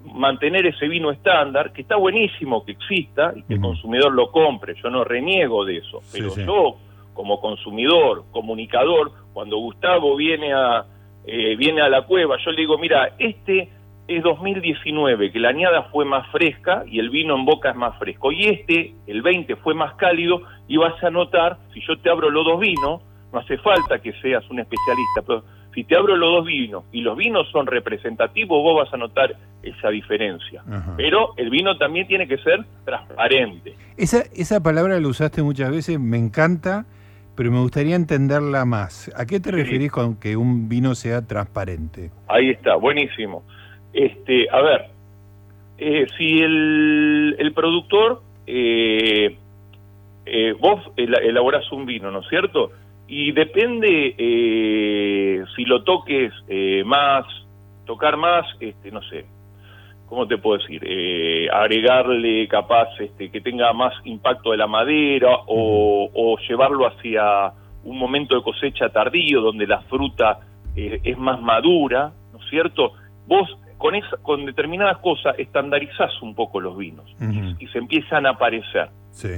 mantener 0.06 0.66
ese 0.66 0.88
vino 0.88 1.12
estándar, 1.12 1.74
que 1.74 1.82
está 1.82 1.98
buenísimo 1.98 2.64
que 2.64 2.72
exista 2.72 3.34
y 3.36 3.44
que 3.44 3.56
el 3.56 3.60
consumidor 3.60 4.14
lo 4.14 4.32
compre, 4.32 4.74
yo 4.82 4.90
no 4.90 5.04
reniego 5.04 5.66
de 5.66 5.80
eso, 5.80 6.00
pero 6.14 6.34
yo 6.34 6.78
como 7.14 7.42
consumidor, 7.42 8.24
comunicador, 8.32 9.12
cuando 9.34 9.58
Gustavo 9.58 10.16
viene 10.16 10.54
a, 10.54 10.86
eh, 11.26 11.56
viene 11.56 11.82
a 11.82 11.90
la 11.90 12.04
cueva, 12.04 12.38
yo 12.44 12.52
le 12.52 12.62
digo, 12.62 12.78
mira, 12.78 13.16
este 13.20 13.70
es 14.08 14.24
2019, 14.24 15.32
que 15.32 15.40
la 15.40 15.50
añada 15.50 15.84
fue 15.92 16.04
más 16.04 16.30
fresca 16.32 16.84
y 16.88 17.00
el 17.00 17.10
vino 17.10 17.36
en 17.36 17.46
boca 17.46 17.70
es 17.70 17.76
más 17.76 17.98
fresco. 18.00 18.32
Y 18.32 18.46
este, 18.46 18.96
el 19.08 19.22
20, 19.22 19.56
fue 19.58 19.76
más 19.76 19.94
cálido 19.96 20.42
y 20.68 20.78
vas 20.78 21.02
a 21.04 21.10
notar, 21.12 21.58
si 21.74 21.82
yo 21.88 21.98
te 22.00 22.10
abro 22.10 22.30
los 22.30 22.44
dos 22.44 22.60
vinos, 22.60 23.02
no 23.32 23.40
hace 23.40 23.58
falta 23.60 24.00
que 24.00 24.12
seas 24.14 24.44
un 24.50 24.60
especialista, 24.60 25.22
pero 25.26 25.44
si 25.76 25.84
te 25.84 25.96
abro 25.96 26.16
los 26.18 26.32
dos 26.38 26.46
vinos 26.46 26.84
y 26.92 27.02
los 27.02 27.16
vinos 27.16 27.48
son 27.52 27.68
representativos, 27.68 28.64
vos 28.64 28.84
vas 28.84 28.94
a 28.94 28.98
notar 28.98 29.36
esa 29.62 29.90
diferencia. 29.90 30.64
Pero 30.98 31.34
el 31.38 31.50
vino 31.50 31.78
también 31.78 32.08
tiene 32.08 32.28
que 32.28 32.38
ser 32.40 32.66
transparente. 32.86 33.76
Esa, 33.98 34.24
esa 34.36 34.64
palabra 34.64 35.00
la 35.00 35.08
usaste 35.08 35.44
muchas 35.44 35.70
veces, 35.70 36.00
me 36.00 36.18
encanta, 36.18 36.86
pero 37.40 37.52
me 37.52 37.62
gustaría 37.62 37.96
entenderla 37.96 38.66
más. 38.66 39.10
¿A 39.16 39.26
qué 39.26 39.40
te 39.40 39.50
referís 39.50 39.94
con 39.94 40.20
que 40.20 40.36
un 40.36 40.68
vino 40.68 40.94
sea 40.94 41.26
transparente? 41.26 42.12
Ahí 42.28 42.50
está, 42.50 42.76
buenísimo. 42.76 43.46
Este, 43.94 44.50
a 44.50 44.60
ver, 44.60 44.88
eh, 45.78 46.06
si 46.18 46.42
el, 46.42 47.38
el 47.40 47.54
productor, 47.54 48.22
eh, 48.46 49.38
eh, 50.26 50.54
vos 50.60 50.92
elaborás 50.98 51.72
un 51.72 51.86
vino, 51.86 52.12
¿no 52.12 52.20
es 52.20 52.28
cierto? 52.28 52.72
Y 53.08 53.32
depende 53.32 54.16
si 55.56 55.64
lo 55.64 55.86
toques 55.86 56.34
más, 56.84 57.24
tocar 57.86 58.18
más, 58.18 58.48
este, 58.60 58.92
no 58.92 59.02
sé, 59.04 59.24
¿cómo 60.10 60.28
te 60.28 60.38
puedo 60.38 60.58
decir? 60.58 60.82
agregarle 61.54 62.48
capaz 62.48 62.90
este, 63.00 63.32
que 63.32 63.42
tenga 63.42 63.72
más 63.74 63.94
impacto 64.06 64.52
de 64.52 64.58
la 64.58 64.68
madera 64.68 65.30
o, 65.48 66.10
o, 66.14 66.38
llevarlo 66.48 66.88
hacia 66.88 67.54
un 67.84 67.98
momento 67.98 68.36
de 68.36 68.42
cosecha 68.42 68.90
tardío 68.90 69.42
donde 69.42 69.66
la 69.68 69.82
fruta 69.82 70.40
es 70.76 71.18
más 71.18 71.42
madura, 71.42 72.12
¿no 72.34 72.40
es 72.40 72.50
cierto? 72.50 72.94
Vos 73.28 73.50
con, 73.80 73.96
esa, 73.96 74.18
con 74.18 74.46
determinadas 74.46 74.98
cosas 74.98 75.36
estandarizás 75.40 76.22
un 76.22 76.36
poco 76.36 76.60
los 76.60 76.78
vinos 76.78 77.06
y, 77.60 77.66
se 77.68 77.78
empiezan 77.78 78.26
a 78.26 78.32
aparecer. 78.32 78.90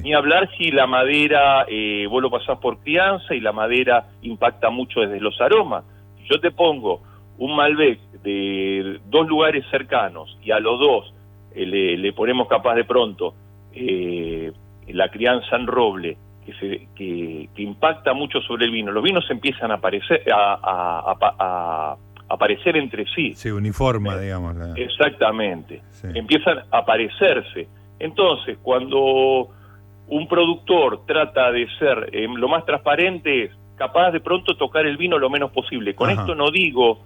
Ni 0.03 0.13
hablar 0.13 0.49
si 0.57 0.71
la 0.71 0.87
madera, 0.87 1.65
eh, 1.67 2.05
vos 2.09 2.21
lo 2.21 2.29
pasás 2.29 2.57
por 2.59 2.79
crianza 2.79 3.33
y 3.33 3.39
la 3.39 3.51
madera 3.51 4.07
impacta 4.21 4.69
mucho 4.69 5.01
desde 5.01 5.19
los 5.19 5.39
aromas. 5.39 5.83
Si 6.17 6.27
yo 6.29 6.39
te 6.39 6.51
pongo 6.51 7.01
un 7.41 7.55
Malbec 7.55 7.99
de 8.23 8.99
dos 9.05 9.27
lugares 9.27 9.65
cercanos 9.69 10.37
y 10.43 10.51
a 10.51 10.59
los 10.59 10.79
dos 10.79 11.13
eh, 11.53 11.65
le, 11.65 12.13
ponemos 12.13 12.47
capaz 12.47 12.75
de 12.75 12.85
pronto 12.85 13.33
eh, 13.73 14.51
la 14.87 15.09
crianza 15.09 15.55
en 15.55 15.67
roble, 15.67 16.17
que, 16.45 16.53
se, 16.53 16.87
que, 16.95 17.49
impacta 17.57 18.13
mucho 18.13 18.41
sobre 18.41 18.65
el 18.65 18.71
vino, 18.71 18.91
los 18.91 19.03
vinos 19.03 19.25
empiezan 19.29 19.71
a 19.71 19.75
aparecer, 19.75 20.23
a 20.33 21.97
aparecer 22.33 22.77
entre 22.77 23.05
sí. 23.13 23.33
Se 23.33 23.51
uniforma, 23.51 24.15
eh, 24.15 24.21
digamos. 24.21 24.55
Exactamente. 24.75 25.81
Empiezan 26.13 26.59
a 26.71 26.79
aparecerse. 26.79 27.67
Entonces, 27.99 28.57
cuando 28.61 29.49
un 30.07 30.27
productor 30.27 31.05
trata 31.05 31.51
de 31.51 31.67
ser 31.77 32.09
eh, 32.11 32.27
lo 32.27 32.47
más 32.47 32.65
transparente, 32.65 33.51
capaz 33.75 34.11
de 34.11 34.21
pronto 34.21 34.55
tocar 34.57 34.85
el 34.85 34.97
vino 34.97 35.17
lo 35.17 35.29
menos 35.29 35.51
posible. 35.51 35.93
Con 35.95 36.09
esto 36.09 36.35
no 36.35 36.49
digo 36.51 36.99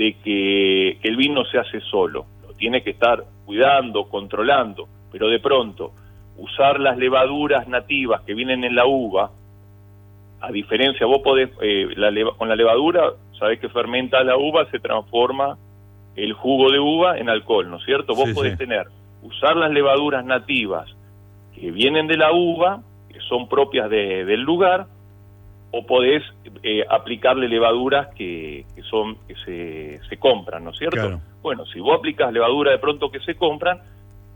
de 0.00 0.14
que, 0.14 0.96
que 1.02 1.08
el 1.08 1.16
vino 1.16 1.44
se 1.44 1.58
hace 1.58 1.78
solo, 1.82 2.24
lo 2.48 2.54
tiene 2.54 2.82
que 2.82 2.88
estar 2.88 3.22
cuidando, 3.44 4.08
controlando, 4.08 4.88
pero 5.12 5.28
de 5.28 5.38
pronto 5.40 5.92
usar 6.38 6.80
las 6.80 6.96
levaduras 6.96 7.68
nativas 7.68 8.22
que 8.22 8.32
vienen 8.32 8.64
en 8.64 8.74
la 8.74 8.86
uva, 8.86 9.30
a 10.40 10.50
diferencia, 10.50 11.04
vos 11.04 11.20
podés, 11.20 11.50
eh, 11.60 11.86
con 12.38 12.48
la 12.48 12.56
levadura, 12.56 13.12
sabés 13.38 13.60
que 13.60 13.68
fermenta 13.68 14.24
la 14.24 14.38
uva, 14.38 14.64
se 14.70 14.78
transforma 14.78 15.58
el 16.16 16.32
jugo 16.32 16.70
de 16.70 16.78
uva 16.78 17.18
en 17.18 17.28
alcohol, 17.28 17.68
¿no 17.68 17.76
es 17.76 17.84
cierto? 17.84 18.14
Vos 18.14 18.30
podés 18.30 18.56
tener, 18.56 18.86
usar 19.22 19.54
las 19.54 19.70
levaduras 19.70 20.24
nativas 20.24 20.90
que 21.54 21.70
vienen 21.70 22.06
de 22.06 22.16
la 22.16 22.32
uva, 22.32 22.80
que 23.12 23.20
son 23.28 23.50
propias 23.50 23.90
del 23.90 24.40
lugar, 24.40 24.86
o 25.72 25.86
podés 25.86 26.22
eh, 26.62 26.84
aplicarle 26.88 27.48
levaduras 27.48 28.08
que, 28.14 28.64
son 28.88 29.16
que 29.26 29.34
se, 29.44 30.00
se, 30.08 30.16
compran, 30.16 30.64
¿no 30.64 30.70
es 30.70 30.78
cierto? 30.78 31.20
Bueno, 31.42 31.64
si 31.66 31.80
vos 31.80 31.98
aplicas 31.98 32.32
levadura 32.32 32.72
de 32.72 32.78
pronto 32.78 33.10
que 33.10 33.20
se 33.20 33.34
compran, 33.36 33.78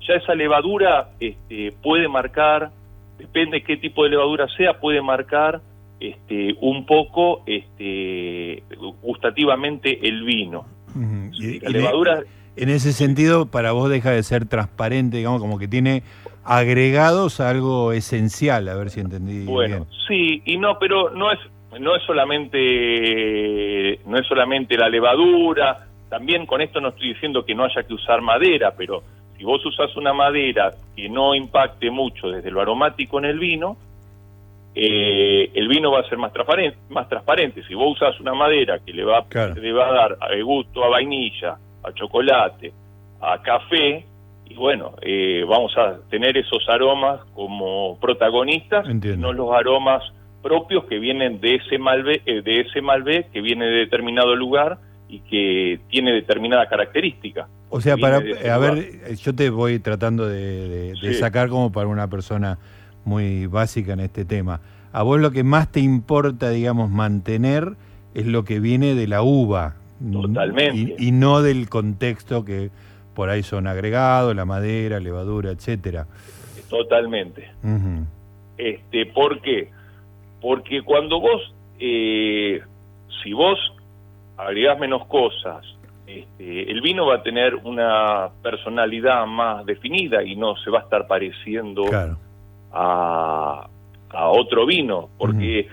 ya 0.06 0.14
esa 0.14 0.34
levadura 0.34 1.10
este, 1.18 1.72
puede 1.82 2.08
marcar, 2.08 2.70
depende 3.18 3.62
qué 3.62 3.76
tipo 3.76 4.04
de 4.04 4.10
levadura 4.10 4.46
sea, 4.56 4.80
puede 4.80 5.02
marcar 5.02 5.60
este, 5.98 6.54
un 6.60 6.86
poco 6.86 7.42
este, 7.46 8.62
gustativamente 9.02 10.06
el 10.06 10.24
vino. 10.24 10.66
la 10.94 11.70
levadura... 11.70 12.22
En 12.56 12.68
ese 12.68 12.92
sentido, 12.92 13.46
para 13.46 13.72
vos 13.72 13.90
deja 13.90 14.10
de 14.10 14.22
ser 14.22 14.46
transparente, 14.46 15.16
digamos, 15.16 15.40
como 15.40 15.58
que 15.58 15.66
tiene 15.66 16.02
agregados 16.44 17.40
algo 17.40 17.92
esencial, 17.92 18.68
a 18.68 18.74
ver 18.74 18.90
si 18.90 19.00
entendí 19.00 19.44
bueno, 19.46 19.86
sí 20.06 20.42
y 20.44 20.58
no, 20.58 20.78
pero 20.78 21.10
no 21.10 21.32
es 21.32 21.38
no 21.80 21.96
es 21.96 22.02
solamente 22.04 23.98
no 24.06 24.18
es 24.18 24.26
solamente 24.26 24.76
la 24.76 24.88
levadura, 24.88 25.86
también 26.08 26.46
con 26.46 26.60
esto 26.60 26.80
no 26.80 26.90
estoy 26.90 27.14
diciendo 27.14 27.44
que 27.44 27.54
no 27.54 27.64
haya 27.64 27.82
que 27.82 27.94
usar 27.94 28.20
madera, 28.20 28.74
pero 28.76 29.02
si 29.36 29.44
vos 29.44 29.64
usas 29.64 29.96
una 29.96 30.12
madera 30.12 30.72
que 30.94 31.08
no 31.08 31.34
impacte 31.34 31.90
mucho 31.90 32.28
desde 32.28 32.50
lo 32.50 32.60
aromático 32.60 33.18
en 33.18 33.24
el 33.24 33.38
vino, 33.38 33.76
eh, 34.74 35.50
el 35.54 35.68
vino 35.68 35.90
va 35.90 36.00
a 36.00 36.08
ser 36.08 36.18
más 36.18 36.32
transparente, 36.32 36.78
más 36.90 37.08
transparente. 37.08 37.62
Si 37.66 37.74
vos 37.74 37.92
usás 37.92 38.20
una 38.20 38.34
madera 38.34 38.78
que 38.84 38.92
le 38.92 39.04
va, 39.04 39.24
le 39.54 39.72
va 39.72 39.88
a 39.88 39.92
dar 39.92 40.42
gusto 40.42 40.84
a 40.84 40.88
vainilla, 40.88 41.56
a 41.84 41.92
chocolate, 41.92 42.72
a 43.20 43.40
café, 43.42 44.04
y 44.46 44.54
bueno, 44.54 44.94
eh, 45.00 45.44
vamos 45.48 45.76
a 45.76 45.98
tener 46.10 46.36
esos 46.36 46.68
aromas 46.68 47.20
como 47.34 47.98
protagonistas, 48.00 48.86
no 49.16 49.32
los 49.32 49.52
aromas 49.52 50.02
propios 50.42 50.84
que 50.84 50.98
vienen 50.98 51.40
de 51.40 51.56
ese 51.56 51.78
Malbec, 51.78 52.22
eh, 52.26 52.42
de 52.42 52.60
ese 52.60 52.82
Malbec 52.82 53.30
que 53.30 53.40
viene 53.40 53.64
de 53.64 53.78
determinado 53.78 54.36
lugar 54.36 54.78
y 55.08 55.20
que 55.20 55.80
tiene 55.88 56.12
determinada 56.12 56.68
característica. 56.68 57.48
O 57.70 57.80
sea, 57.80 57.96
para, 57.96 58.18
a 58.18 58.58
ver, 58.58 59.16
yo 59.16 59.34
te 59.34 59.50
voy 59.50 59.78
tratando 59.78 60.28
de, 60.28 60.94
sacar 61.18 61.48
como 61.48 61.72
para 61.72 61.88
una 61.88 62.08
persona 62.08 62.58
muy 63.04 63.46
básica 63.46 63.94
en 63.94 64.00
este 64.00 64.24
tema. 64.24 64.60
A 64.92 65.02
vos 65.02 65.18
lo 65.18 65.30
que 65.30 65.42
más 65.42 65.72
te 65.72 65.80
importa, 65.80 66.50
digamos, 66.50 66.90
mantener 66.90 67.72
es 68.14 68.26
lo 68.26 68.44
que 68.44 68.60
viene 68.60 68.94
de 68.94 69.08
la 69.08 69.22
uva. 69.22 69.74
Totalmente. 70.12 70.96
Y, 70.98 71.12
no 71.12 71.42
del 71.42 71.68
contexto 71.68 72.44
que 72.44 72.70
por 73.14 73.30
ahí 73.30 73.42
son 73.42 73.66
agregados, 73.66 74.34
la 74.34 74.44
madera, 74.44 75.00
levadura, 75.00 75.50
etcétera. 75.50 76.06
Totalmente. 76.68 77.50
este, 78.56 79.06
¿Por 79.06 79.40
qué? 79.40 79.70
Porque 80.40 80.82
cuando 80.82 81.20
vos, 81.20 81.54
eh, 81.78 82.60
si 83.22 83.32
vos 83.32 83.58
agregás 84.36 84.78
menos 84.78 85.06
cosas, 85.06 85.64
este, 86.06 86.70
el 86.70 86.80
vino 86.80 87.06
va 87.06 87.16
a 87.16 87.22
tener 87.22 87.54
una 87.54 88.28
personalidad 88.42 89.26
más 89.26 89.64
definida 89.64 90.22
y 90.22 90.36
no 90.36 90.56
se 90.56 90.70
va 90.70 90.80
a 90.80 90.82
estar 90.82 91.06
pareciendo 91.06 91.84
claro 91.84 92.18
a, 92.74 93.68
otro 94.30 94.66
vino, 94.66 95.08
porque 95.18 95.68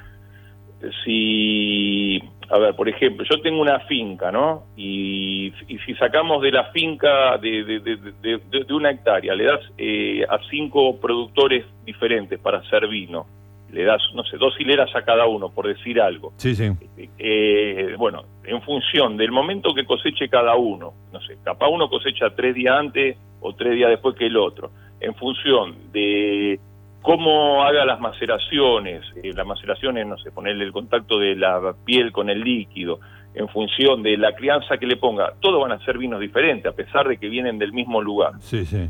si, 1.04 2.22
a 2.52 2.58
ver, 2.58 2.76
por 2.76 2.90
ejemplo, 2.90 3.26
yo 3.30 3.42
tengo 3.42 3.62
una 3.62 3.80
finca, 3.82 4.30
¿no? 4.30 4.64
Y, 4.76 5.54
si 5.86 5.96
sacamos 5.96 6.42
de 6.42 6.52
la 6.52 6.66
finca 6.72 7.38
de, 7.38 7.64
de, 7.64 8.74
una 8.74 8.92
hectárea, 8.92 9.34
le 9.34 9.46
das 9.46 9.62
eh, 9.78 10.26
a 10.30 10.38
cinco 10.50 11.00
productores 11.00 11.66
diferentes 11.86 12.38
para 12.40 12.58
hacer 12.58 12.90
vino, 12.90 13.26
le 13.72 13.86
das, 13.86 14.02
no 14.14 14.26
sé, 14.26 14.36
dos 14.36 14.54
hileras 14.60 14.94
a 14.94 15.04
cada 15.04 15.28
uno, 15.28 15.50
por 15.50 15.66
decir 15.66 16.02
algo. 16.02 16.34
Sí, 16.36 16.54
sí. 16.54 16.70
Eh, 17.18 17.96
bueno, 17.98 18.24
en 18.44 18.62
función 18.64 19.16
del 19.16 19.32
momento 19.32 19.74
que 19.74 19.86
coseche 19.86 20.28
cada 20.28 20.56
uno, 20.56 20.92
no 21.14 21.22
sé, 21.22 21.38
capaz 21.44 21.70
uno 21.70 21.90
cosecha 21.90 22.32
tres 22.36 22.54
días 22.54 22.78
antes 22.78 23.18
o 23.40 23.54
tres 23.54 23.76
días 23.76 23.90
después 23.90 24.16
que 24.18 24.26
el 24.26 24.36
otro, 24.36 24.72
en 25.00 25.16
función 25.16 25.92
de 25.94 26.60
cómo 27.02 27.64
haga 27.64 27.86
las 27.86 28.00
maceraciones, 28.00 29.04
eh, 29.24 29.34
las 29.34 29.46
maceraciones, 29.46 30.06
no 30.06 30.18
sé, 30.18 30.32
ponerle 30.32 30.66
el 30.66 30.72
contacto 30.72 31.20
de 31.20 31.36
la 31.36 31.74
piel 31.86 32.12
con 32.12 32.30
el 32.30 32.42
líquido, 32.42 33.00
en 33.34 33.48
función 33.48 34.04
de 34.04 34.18
la 34.18 34.36
crianza 34.36 34.78
que 34.78 34.86
le 34.86 34.98
ponga, 34.98 35.34
todos 35.40 35.62
van 35.62 35.72
a 35.72 35.84
ser 35.86 35.98
vinos 35.98 36.20
diferentes, 36.20 36.66
a 36.66 36.76
pesar 36.76 37.08
de 37.08 37.18
que 37.18 37.30
vienen 37.30 37.58
del 37.58 37.72
mismo 37.72 38.02
lugar. 38.02 38.34
Sí, 38.40 38.66
sí. 38.66 38.90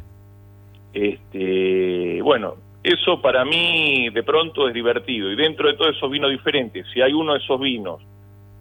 Este, 0.94 2.22
bueno, 2.22 2.56
eso 2.84 3.22
para 3.22 3.46
mí 3.46 4.10
de 4.10 4.24
pronto 4.24 4.68
es 4.68 4.74
divertido. 4.74 5.32
Y 5.32 5.36
dentro 5.36 5.68
de 5.68 5.76
todos 5.76 5.96
esos 5.96 6.10
vinos 6.10 6.32
diferentes, 6.32 6.86
si 6.94 7.02
hay 7.02 7.14
uno 7.14 7.34
de 7.34 7.40
esos 7.40 7.60
vinos 7.60 8.02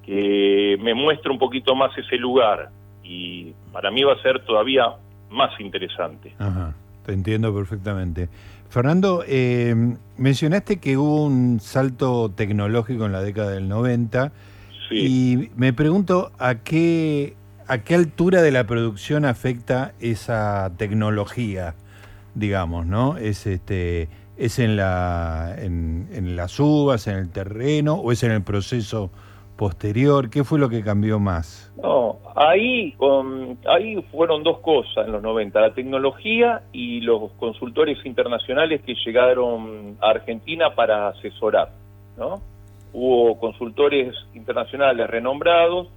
que 0.04 0.76
me 0.80 0.94
muestra 0.94 1.32
un 1.32 1.38
poquito 1.38 1.74
más 1.74 1.96
ese 1.96 2.16
lugar, 2.16 2.68
y 3.02 3.52
para 3.72 3.90
mí 3.90 4.02
va 4.02 4.12
a 4.12 4.22
ser 4.22 4.44
todavía 4.44 4.84
más 5.30 5.58
interesante. 5.60 6.34
Ajá, 6.38 6.74
te 7.04 7.12
entiendo 7.12 7.54
perfectamente. 7.54 8.28
Fernando, 8.70 9.24
eh, 9.26 9.74
mencionaste 10.16 10.78
que 10.78 10.96
hubo 10.96 11.24
un 11.24 11.60
salto 11.60 12.30
tecnológico 12.30 13.04
en 13.04 13.12
la 13.12 13.20
década 13.20 13.50
del 13.50 13.68
90 13.68 14.32
y 14.90 15.50
me 15.56 15.72
pregunto 15.72 16.32
a 16.38 16.56
qué, 16.56 17.36
¿A 17.70 17.78
qué 17.78 17.94
altura 17.94 18.42
de 18.42 18.50
la 18.50 18.66
producción 18.66 19.24
afecta 19.24 19.92
esa 20.00 20.72
tecnología, 20.76 21.76
digamos, 22.34 22.84
no? 22.84 23.16
Es 23.16 23.46
este 23.46 24.08
es 24.36 24.58
en 24.58 24.74
la 24.74 25.54
en, 25.56 26.08
en 26.12 26.34
las 26.34 26.58
uvas, 26.58 27.06
en 27.06 27.14
el 27.14 27.28
terreno 27.28 27.94
o 27.94 28.10
es 28.10 28.24
en 28.24 28.32
el 28.32 28.42
proceso 28.42 29.12
posterior? 29.60 30.30
¿Qué 30.30 30.42
fue 30.42 30.58
lo 30.58 30.70
que 30.70 30.82
cambió 30.82 31.20
más? 31.20 31.70
No, 31.82 32.16
ahí, 32.34 32.96
ahí 33.68 34.02
fueron 34.10 34.42
dos 34.42 34.60
cosas 34.60 35.04
en 35.04 35.12
los 35.12 35.22
90, 35.22 35.60
la 35.60 35.74
tecnología 35.74 36.62
y 36.72 37.02
los 37.02 37.30
consultores 37.32 37.98
internacionales 38.06 38.80
que 38.86 38.94
llegaron 39.04 39.98
a 40.00 40.12
Argentina 40.12 40.74
para 40.74 41.08
asesorar, 41.08 41.72
¿no? 42.16 42.40
Hubo 42.94 43.38
consultores 43.38 44.14
internacionales 44.32 45.06
renombrados 45.10 45.88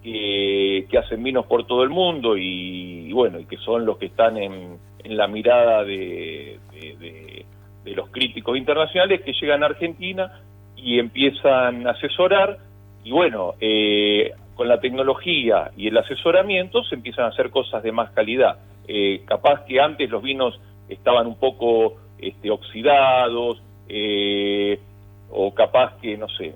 que, 0.00 0.86
hacen 0.96 1.20
vinos 1.20 1.44
por 1.46 1.66
todo 1.66 1.82
el 1.82 1.90
mundo 1.90 2.36
y, 2.36 3.12
bueno, 3.12 3.40
y 3.40 3.46
que 3.46 3.56
son 3.56 3.84
los 3.84 3.98
que 3.98 4.06
están 4.06 4.36
en, 4.36 4.78
la 5.04 5.26
mirada 5.26 5.82
de, 5.82 6.60
de 6.72 7.90
los 7.96 8.10
críticos 8.10 8.56
internacionales 8.56 9.22
que 9.22 9.32
llegan 9.32 9.64
a 9.64 9.66
Argentina 9.66 10.40
y 10.76 11.00
empiezan 11.00 11.84
a 11.88 11.90
asesorar 11.90 12.67
y 13.08 13.10
bueno, 13.10 13.54
eh, 13.58 14.32
con 14.54 14.68
la 14.68 14.80
tecnología 14.80 15.70
y 15.78 15.88
el 15.88 15.96
asesoramiento 15.96 16.84
se 16.84 16.94
empiezan 16.94 17.24
a 17.24 17.28
hacer 17.28 17.48
cosas 17.48 17.82
de 17.82 17.90
más 17.90 18.10
calidad. 18.10 18.58
Eh, 18.86 19.22
capaz 19.24 19.64
que 19.64 19.80
antes 19.80 20.10
los 20.10 20.22
vinos 20.22 20.60
estaban 20.90 21.26
un 21.26 21.38
poco 21.38 21.94
este, 22.18 22.50
oxidados, 22.50 23.62
eh, 23.88 24.78
o 25.30 25.54
capaz 25.54 25.98
que, 26.02 26.18
no 26.18 26.26
sé, 26.28 26.52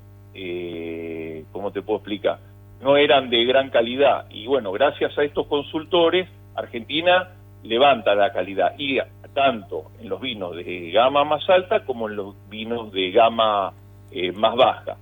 ¿cómo 1.53 1.71
te 1.73 1.81
puedo 1.81 2.01
explicar? 2.01 2.39
No 2.83 2.99
eran 2.99 3.31
de 3.31 3.47
gran 3.47 3.71
calidad. 3.71 4.27
Y 4.29 4.47
bueno, 4.47 4.73
gracias 4.73 5.17
a 5.17 5.23
estos 5.23 5.47
consultores, 5.47 6.29
Argentina 6.55 7.31
levanta 7.63 8.15
la 8.15 8.31
calidad. 8.31 8.75
Y 8.77 8.99
tanto 9.33 9.85
en 9.99 10.11
los 10.11 10.21
vinos 10.21 10.55
de 10.55 10.91
gama 10.91 11.25
más 11.25 11.49
alta 11.49 11.87
como 11.87 12.11
en 12.11 12.17
los 12.17 12.35
vinos 12.51 12.93
de 12.93 13.11
gama 13.11 13.73
eh, 14.13 14.33
más 14.33 14.55
baja. 14.57 14.97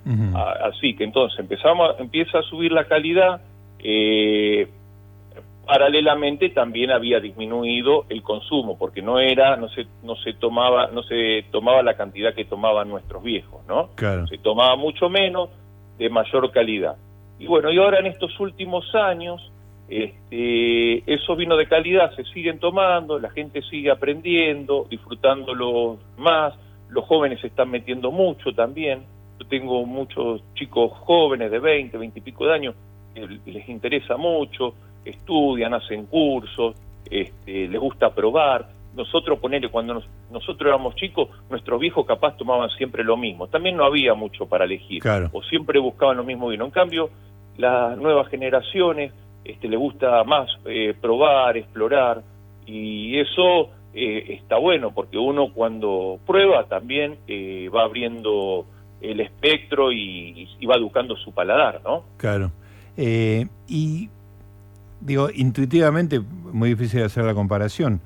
así 0.65 0.95
que 0.95 1.05
entonces 1.05 1.39
empezamos, 1.39 1.97
empieza 1.99 2.39
a 2.39 2.43
subir 2.43 2.73
la 2.73 2.85
calidad. 2.85 3.41
Eh, 3.79 4.69
paralelamente 5.71 6.49
también 6.51 6.91
había 6.91 7.21
disminuido 7.21 8.05
el 8.09 8.23
consumo 8.23 8.77
porque 8.77 9.03
no 9.03 9.21
era 9.21 9.57
no 9.57 9.69
se 9.69 9.87
no 10.03 10.17
se 10.17 10.33
tomaba 10.33 10.89
no 10.89 11.05
se 11.05 11.45
tomaba 11.53 11.81
la 11.85 11.95
cantidad 11.95 12.35
que 12.35 12.45
tomaban 12.45 12.89
nuestros 12.89 13.23
viejos 13.23 13.61
no 13.69 13.89
se 14.29 14.39
tomaba 14.39 14.75
mucho 14.75 15.09
menos 15.09 15.49
de 15.97 16.11
mayor 16.11 16.51
calidad 16.51 16.97
y 17.39 17.47
bueno 17.47 17.71
y 17.71 17.79
ahora 17.79 18.01
en 18.01 18.07
estos 18.07 18.39
últimos 18.41 18.93
años 18.97 19.53
este, 19.89 21.13
esos 21.13 21.37
vinos 21.39 21.57
de 21.57 21.67
calidad 21.67 22.17
se 22.17 22.25
siguen 22.25 22.59
tomando 22.59 23.21
la 23.21 23.31
gente 23.31 23.63
sigue 23.63 23.93
aprendiendo 23.93 24.89
disfrutándolo 24.91 25.99
más 26.19 26.55
los 26.91 27.05
jóvenes 27.05 27.41
se 27.41 27.49
están 27.49 27.71
metiendo 27.71 28.11
mucho 28.11 28.53
también. 28.53 29.03
Yo 29.39 29.47
tengo 29.47 29.85
muchos 29.87 30.43
chicos 30.55 30.93
jóvenes 31.01 31.51
de 31.51 31.59
20, 31.59 31.97
20 31.97 32.19
y 32.19 32.23
pico 32.23 32.47
de 32.47 32.55
años 32.55 32.75
que 33.15 33.27
les 33.51 33.69
interesa 33.69 34.17
mucho, 34.17 34.75
estudian, 35.05 35.75
hacen 35.75 36.07
cursos, 36.07 36.75
este, 37.11 37.69
les 37.69 37.81
gusta 37.81 38.15
probar. 38.15 38.69
Nosotros, 38.95 39.39
ponele, 39.39 39.69
cuando 39.69 40.03
nosotros 40.31 40.69
éramos 40.69 40.95
chicos, 40.97 41.29
nuestros 41.49 41.81
viejos 41.81 42.05
capaz 42.07 42.37
tomaban 42.37 42.71
siempre 42.71 43.05
lo 43.05 43.17
mismo. 43.17 43.47
También 43.47 43.77
no 43.77 43.85
había 43.85 44.15
mucho 44.15 44.47
para 44.47 44.65
elegir. 44.65 45.03
O 45.33 45.43
siempre 45.43 45.79
buscaban 45.79 46.17
lo 46.17 46.25
mismo 46.25 46.49
vino. 46.49 46.65
En 46.65 46.71
cambio, 46.71 47.09
las 47.57 47.97
nuevas 47.97 48.29
generaciones 48.29 49.13
este, 49.45 49.69
les 49.69 49.79
gusta 49.79 50.23
más 50.25 50.51
eh, 50.67 50.95
probar, 51.01 51.57
explorar, 51.57 52.23
y 52.67 53.19
eso 53.19 53.71
eh, 53.93 54.37
está 54.41 54.57
bueno, 54.57 54.93
porque 54.93 55.19
uno 55.19 55.53
cuando 55.53 56.21
prueba 56.25 56.65
también 56.67 57.17
eh, 57.27 57.69
va 57.75 57.83
abriendo 57.83 58.65
el 59.01 59.21
espectro 59.21 59.91
y, 59.91 60.49
va 60.65 60.77
educando 60.77 61.17
su 61.17 61.33
paladar, 61.33 61.81
¿no? 61.83 62.05
Claro. 62.17 62.53
Eh, 62.97 63.49
y 63.67 64.09
digo, 65.01 65.29
intuitivamente, 65.35 66.21
muy 66.21 66.71
difícil 66.71 67.03
hacer 67.03 67.25
la 67.25 67.35
comparación, 67.35 68.01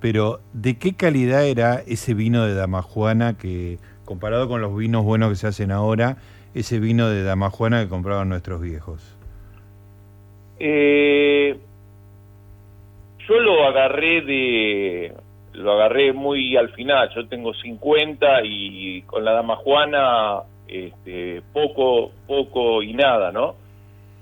pero 0.00 0.40
¿de 0.52 0.76
qué 0.76 0.94
calidad 0.94 1.46
era 1.46 1.82
ese 1.86 2.12
vino 2.12 2.44
de 2.44 2.54
Damajuana 2.54 3.38
que, 3.38 3.78
comparado 4.04 4.46
con 4.46 4.60
los 4.60 4.76
vinos 4.76 5.04
buenos 5.04 5.30
que 5.30 5.36
se 5.36 5.46
hacen 5.46 5.70
ahora, 5.70 6.18
ese 6.54 6.80
vino 6.80 7.08
de 7.08 7.22
Damajuana 7.22 7.82
que 7.82 7.88
compraban 7.88 8.28
nuestros 8.28 8.60
viejos? 8.60 9.16
yo 13.30 13.38
lo 13.38 13.64
agarré 13.64 14.20
de, 14.20 15.14
lo 15.52 15.72
agarré 15.72 16.12
muy 16.12 16.56
al 16.56 16.70
final, 16.70 17.10
yo 17.14 17.26
tengo 17.26 17.52
50 17.54 18.44
y 18.44 19.02
con 19.02 19.24
la 19.24 19.32
dama 19.32 19.56
Juana 19.56 20.42
este, 20.68 21.42
poco, 21.52 22.12
poco 22.26 22.82
y 22.82 22.94
nada, 22.94 23.32
¿no? 23.32 23.56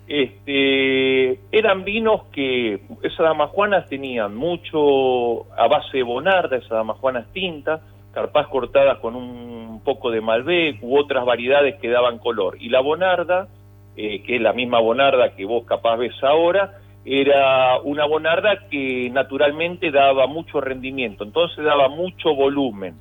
Este, 0.06 1.38
eran 1.52 1.84
vinos 1.84 2.22
que 2.32 2.80
esas 3.02 3.18
damajuanas 3.18 3.86
tenían 3.90 4.34
mucho 4.34 5.52
a 5.54 5.68
base 5.68 5.98
de 5.98 6.02
bonarda, 6.02 6.56
esas 6.56 6.70
damajuanas 6.70 7.30
tintas, 7.34 7.82
carpás 8.12 8.48
cortadas 8.48 8.98
con 9.00 9.14
un 9.14 9.82
poco 9.84 10.10
de 10.10 10.22
malbec 10.22 10.82
u 10.82 10.98
otras 10.98 11.26
variedades 11.26 11.78
que 11.78 11.90
daban 11.90 12.18
color. 12.18 12.56
Y 12.58 12.70
la 12.70 12.80
bonarda, 12.80 13.48
eh, 13.96 14.22
que 14.22 14.36
es 14.36 14.40
la 14.40 14.54
misma 14.54 14.80
bonarda 14.80 15.36
que 15.36 15.44
vos 15.44 15.66
capaz 15.66 15.96
ves 15.96 16.14
ahora, 16.22 16.78
era 17.10 17.78
una 17.80 18.04
bonarda 18.04 18.68
que 18.70 19.08
naturalmente 19.10 19.90
daba 19.90 20.26
mucho 20.26 20.60
rendimiento, 20.60 21.24
entonces 21.24 21.64
daba 21.64 21.88
mucho 21.88 22.34
volumen, 22.34 22.96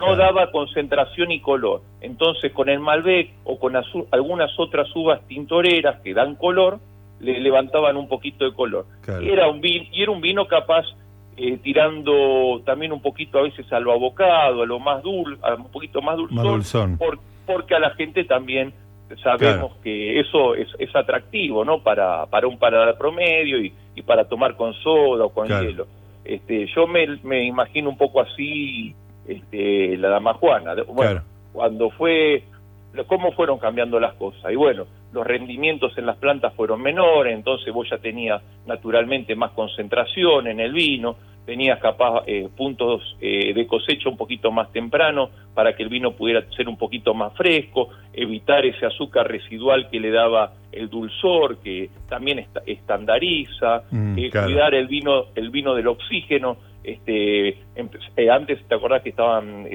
no 0.00 0.16
daba 0.16 0.50
concentración 0.50 1.30
y 1.30 1.40
color. 1.40 1.82
Entonces 2.00 2.52
con 2.52 2.68
el 2.68 2.80
Malbec 2.80 3.30
o 3.44 3.60
con 3.60 3.76
algunas 4.10 4.50
otras 4.58 4.88
uvas 4.96 5.20
tintoreras 5.28 6.00
que 6.00 6.14
dan 6.14 6.34
color, 6.34 6.80
le 7.20 7.38
levantaban 7.38 7.96
un 7.96 8.08
poquito 8.08 8.44
de 8.44 8.52
color. 8.52 8.86
Era 9.06 9.48
un 9.48 9.60
vino, 9.60 9.84
y 9.92 10.02
era 10.02 10.10
un 10.10 10.20
vino 10.20 10.48
capaz 10.48 10.84
eh, 11.36 11.56
tirando 11.62 12.60
también 12.64 12.90
un 12.92 13.00
poquito 13.00 13.38
a 13.38 13.42
veces 13.42 13.72
a 13.72 13.78
lo 13.78 13.92
abocado, 13.92 14.62
a 14.62 14.66
lo 14.66 14.80
más 14.80 15.00
dulce, 15.04 15.40
un 15.56 15.70
poquito 15.70 16.02
más 16.02 16.16
dulzón, 16.16 16.98
porque 17.46 17.74
a 17.76 17.78
la 17.78 17.90
gente 17.90 18.24
también 18.24 18.74
sabemos 19.22 19.72
que 19.82 20.20
eso 20.20 20.54
es, 20.54 20.68
es, 20.78 20.94
atractivo, 20.94 21.64
¿no? 21.64 21.82
Para, 21.82 22.26
para 22.26 22.46
un 22.46 22.58
paladar 22.58 22.96
promedio 22.96 23.58
y, 23.58 23.72
y 23.94 24.02
para 24.02 24.24
tomar 24.24 24.56
con 24.56 24.74
soda 24.74 25.24
o 25.24 25.30
con 25.30 25.48
hielo. 25.48 25.86
Este, 26.24 26.66
yo 26.74 26.86
me, 26.86 27.06
me 27.22 27.44
imagino 27.44 27.90
un 27.90 27.98
poco 27.98 28.20
así 28.20 28.94
este, 29.26 29.96
la 29.98 30.08
dama 30.08 30.34
Juana. 30.34 30.74
Bueno, 30.86 31.22
cuando 31.52 31.90
fue, 31.90 32.44
cómo 33.06 33.32
fueron 33.32 33.58
cambiando 33.58 34.00
las 34.00 34.14
cosas. 34.14 34.52
Y 34.52 34.56
bueno, 34.56 34.86
los 35.12 35.26
rendimientos 35.26 35.96
en 35.98 36.06
las 36.06 36.16
plantas 36.16 36.54
fueron 36.54 36.82
menores, 36.82 37.34
entonces 37.34 37.72
vos 37.72 37.88
ya 37.90 37.98
tenías 37.98 38.42
naturalmente 38.66 39.36
más 39.36 39.52
concentración 39.52 40.46
en 40.46 40.60
el 40.60 40.72
vino, 40.72 41.16
tenías 41.44 41.78
capaz 41.78 42.24
eh, 42.26 42.48
puntos 42.56 43.16
eh, 43.20 43.52
de 43.52 43.66
cosecha 43.66 44.08
un 44.08 44.16
poquito 44.16 44.50
más 44.50 44.72
temprano 44.72 45.30
para 45.54 45.76
que 45.76 45.82
el 45.82 45.88
vino 45.88 46.12
pudiera 46.12 46.42
ser 46.56 46.68
un 46.68 46.76
poquito 46.76 47.14
más 47.14 47.34
fresco, 47.34 47.90
evitar 48.12 48.64
ese 48.64 48.86
azúcar 48.86 49.28
residual 49.28 49.88
que 49.90 50.00
le 50.00 50.10
daba 50.10 50.52
el 50.72 50.88
dulzor, 50.88 51.58
que 51.58 51.90
también 52.08 52.46
estandariza, 52.66 53.82
mm, 53.90 54.18
eh, 54.18 54.30
cuidar 54.30 54.74
el 54.74 54.88
vino, 54.88 55.26
el 55.34 55.50
vino 55.50 55.74
del 55.74 55.88
oxígeno. 55.88 56.56
Este, 56.82 57.56
antes 58.30 58.62
te 58.68 58.74
acordás 58.74 59.02
que 59.02 59.08
estaban 59.08 59.66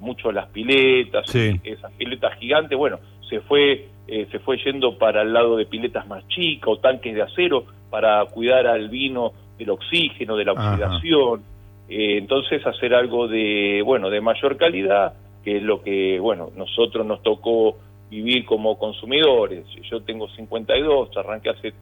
mucho 0.00 0.32
las 0.32 0.48
piletas, 0.48 1.34
esas 1.34 1.92
piletas 1.92 2.38
gigantes, 2.38 2.78
bueno, 2.78 2.98
se 3.28 3.40
fue 3.40 3.88
se 4.06 4.38
fue 4.38 4.56
yendo 4.64 4.96
para 4.96 5.22
el 5.22 5.34
lado 5.34 5.56
de 5.56 5.66
piletas 5.66 6.06
más 6.06 6.26
chicas 6.28 6.68
o 6.68 6.78
tanques 6.78 7.14
de 7.14 7.22
acero 7.22 7.66
para 7.90 8.24
cuidar 8.26 8.66
al 8.66 8.88
vino 8.88 9.32
del 9.58 9.70
oxígeno, 9.70 10.36
de 10.36 10.44
la 10.44 10.52
oxidación. 10.52 11.42
Eh, 11.88 12.18
entonces 12.18 12.66
hacer 12.66 12.94
algo 12.94 13.28
de, 13.28 13.82
bueno, 13.84 14.10
de 14.10 14.20
mayor 14.20 14.56
calidad, 14.56 15.14
que 15.44 15.58
es 15.58 15.62
lo 15.62 15.82
que, 15.82 16.18
bueno, 16.18 16.50
nosotros 16.56 17.06
nos 17.06 17.22
tocó 17.22 17.76
vivir 18.10 18.44
como 18.44 18.78
consumidores. 18.78 19.64
Yo 19.90 20.00
tengo 20.02 20.28
52, 20.28 21.16
arranqué 21.16 21.50
hace 21.50 21.72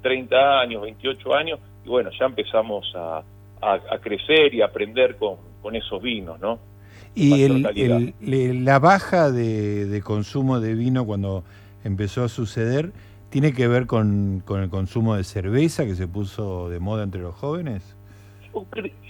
30 0.00 0.36
eh, 0.36 0.62
años, 0.62 0.82
28 0.82 1.34
años, 1.34 1.60
y 1.84 1.88
bueno, 1.88 2.10
ya 2.18 2.26
empezamos 2.26 2.92
a, 2.94 3.22
a, 3.60 3.98
crecer 3.98 4.54
y 4.54 4.62
aprender 4.62 5.16
con, 5.16 5.36
con 5.60 5.76
esos 5.76 6.02
vinos, 6.02 6.38
¿no? 6.40 6.58
Y 7.14 7.42
el, 7.42 8.64
la 8.64 8.78
baja 8.78 9.30
de, 9.30 9.86
de, 9.86 10.02
consumo 10.02 10.60
de 10.60 10.74
vino 10.74 11.04
cuando 11.04 11.44
empezó 11.84 12.24
a 12.24 12.28
suceder, 12.28 12.90
¿Tiene 13.32 13.54
que 13.54 13.66
ver 13.66 13.86
con, 13.86 14.44
el 14.46 14.68
consumo 14.68 15.16
de 15.16 15.24
cerveza 15.24 15.86
que 15.86 15.94
se 15.94 16.06
puso 16.06 16.68
de 16.68 16.78
moda 16.78 17.02
entre 17.02 17.22
los 17.22 17.34
jóvenes? 17.34 17.96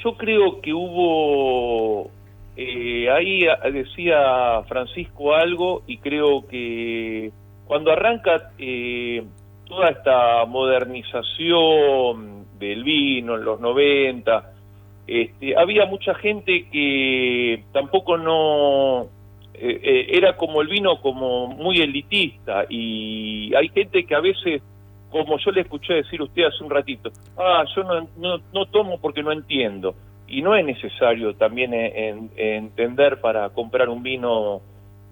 Yo, 0.01 0.17
creo 0.17 0.61
que 0.61 0.73
hubo... 0.73 2.09
Eh, 2.57 3.11
ahí 3.11 3.41
decía 3.73 4.63
Francisco 4.69 5.35
algo 5.35 5.83
y 5.89 5.99
creo 5.99 6.47
que 6.47 7.33
cuando 7.67 7.91
arranca 7.91 8.53
eh, 8.59 9.25
toda 9.67 9.89
esta 9.89 10.45
modernización 10.47 12.45
del 12.61 12.85
vino 12.85 13.35
en 13.35 13.45
los 13.45 13.59
90, 13.59 14.53
este, 15.09 15.57
había 15.59 15.87
mucha 15.87 16.15
gente 16.15 16.69
que 16.71 17.65
tampoco 17.73 18.17
no 18.19 19.09
eh, 19.55 19.81
eh, 19.83 20.07
era 20.11 20.37
como 20.37 20.63
el 20.63 20.69
vino 20.69 21.01
como 21.01 21.49
muy 21.49 21.81
elitista 21.81 22.65
y 22.69 23.55
hay 23.55 23.69
gente 23.69 24.05
que 24.05 24.15
a 24.15 24.21
veces 24.21 24.63
como 25.11 25.39
yo 25.39 25.51
le 25.51 25.61
escuché 25.61 25.95
decir 25.95 26.23
usted 26.23 26.45
hace 26.45 26.65
un 26.65 26.71
ratito 26.71 27.11
ah 27.37 27.65
yo 27.75 27.83
no, 27.85 28.41
no, 28.53 28.67
tomo 28.67 28.99
porque 28.99 29.23
no 29.23 29.31
entiendo 29.31 29.95
y 30.27 30.41
no 30.41 30.57
es 30.57 30.65
necesario 30.65 31.35
también 31.35 31.73
entender 31.75 33.21
para 33.21 33.51
comprar 33.51 33.91
un 33.91 34.03
vino 34.03 34.63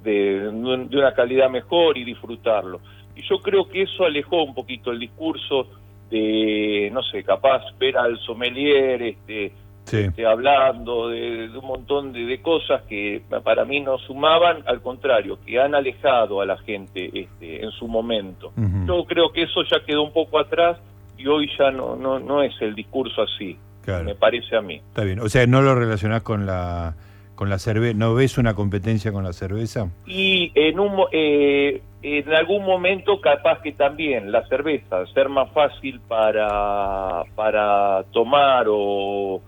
de, 0.02 0.50
de 0.50 0.98
una 0.98 1.12
calidad 1.14 1.50
mejor 1.50 1.98
y 1.98 2.04
disfrutarlo. 2.04 2.80
Y 3.14 3.22
yo 3.22 3.38
creo 3.40 3.68
que 3.68 3.82
eso 3.82 4.04
alejó 4.04 4.42
un 4.42 4.54
poquito 4.54 4.90
el 4.90 4.98
discurso 4.98 5.66
de 6.10 6.90
no 6.92 7.02
sé 7.02 7.22
capaz 7.22 7.62
ver 7.78 7.96
al 7.96 8.18
sommelier 8.20 9.02
este 9.02 9.52
este, 9.92 10.26
hablando 10.26 11.08
de, 11.08 11.50
un 11.56 11.66
montón 11.66 12.12
de, 12.12 12.40
cosas 12.40 12.82
que 12.88 13.22
para 13.44 13.64
mí 13.64 13.80
no 13.80 13.98
sumaban, 13.98 14.62
al 14.66 14.80
contrario, 14.80 15.38
que 15.44 15.60
han 15.60 15.74
alejado 15.74 16.40
a 16.40 16.46
la 16.46 16.58
gente 16.58 17.10
este, 17.12 17.64
en 17.64 17.70
su 17.72 17.88
momento. 17.88 18.52
Yo 18.86 19.04
creo 19.04 19.32
que 19.32 19.42
eso 19.42 19.62
ya 19.70 19.84
quedó 19.84 20.02
un 20.02 20.12
poco 20.12 20.38
atrás 20.38 20.78
y 21.18 21.26
hoy 21.26 21.50
ya 21.58 21.70
no, 21.70 21.96
no, 21.96 22.18
no 22.18 22.42
es 22.42 22.54
el 22.60 22.74
discurso 22.74 23.22
así, 23.22 23.56
me 24.04 24.14
parece 24.14 24.56
a 24.56 24.60
mí. 24.60 24.76
Está 24.76 25.04
bien, 25.04 25.20
o 25.20 25.28
sea, 25.28 25.46
no 25.46 25.62
lo 25.62 25.74
relacionás 25.74 26.22
con 26.22 26.46
la 26.46 26.94
con 27.40 27.48
la 27.48 27.58
cerveza, 27.58 27.96
¿no 27.96 28.14
ves 28.14 28.36
una 28.36 28.52
competencia 28.52 29.12
con 29.12 29.24
la 29.24 29.32
cerveza? 29.32 29.88
Y 30.04 30.52
en 30.54 30.78
un 30.78 31.06
eh, 31.10 31.80
en 32.02 32.34
algún 32.34 32.66
momento 32.66 33.18
capaz 33.18 33.62
que 33.62 33.72
también 33.72 34.30
la 34.30 34.46
cerveza 34.46 35.06
ser 35.14 35.30
más 35.30 35.50
fácil 35.52 36.00
para 36.06 37.22
para 37.34 38.04
tomar 38.12 38.66
o 38.68 39.40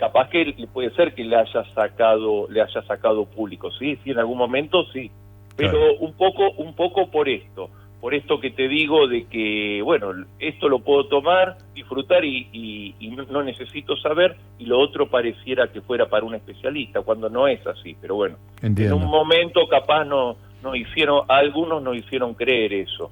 capaz 0.00 0.30
que 0.30 0.54
puede 0.72 0.90
ser 0.94 1.14
que 1.14 1.22
le 1.22 1.36
haya 1.36 1.62
sacado 1.74 2.48
le 2.48 2.62
haya 2.62 2.82
sacado 2.84 3.26
público 3.26 3.70
sí 3.78 3.98
sí 4.02 4.10
en 4.10 4.18
algún 4.18 4.38
momento 4.38 4.84
sí. 4.92 5.10
Pero 5.56 5.96
un 5.98 6.14
poco 6.14 6.50
un 6.56 6.74
poco 6.74 7.10
por 7.10 7.28
esto 7.28 7.68
por 8.00 8.14
esto 8.14 8.40
que 8.40 8.50
te 8.50 8.66
digo 8.66 9.06
de 9.06 9.26
que 9.26 9.82
bueno 9.84 10.12
esto 10.38 10.70
lo 10.70 10.78
puedo 10.78 11.06
tomar 11.06 11.58
disfrutar 11.74 12.24
y, 12.24 12.96
no 13.30 13.42
necesito 13.42 13.94
saber 13.98 14.36
y 14.58 14.64
lo 14.64 14.80
otro 14.80 15.10
pareciera 15.10 15.70
que 15.70 15.82
fuera 15.82 16.08
para 16.08 16.24
un 16.24 16.34
especialista 16.34 17.02
cuando 17.02 17.28
no 17.28 17.46
es 17.46 17.64
así 17.66 17.94
pero 18.00 18.14
bueno. 18.14 18.36
En 18.62 18.92
un 18.94 19.06
momento 19.06 19.68
capaz 19.68 20.06
no 20.06 20.36
no 20.62 20.74
hicieron 20.74 21.26
algunos 21.28 21.82
no 21.82 21.92
hicieron 21.92 22.32
creer 22.32 22.72
eso. 22.72 23.10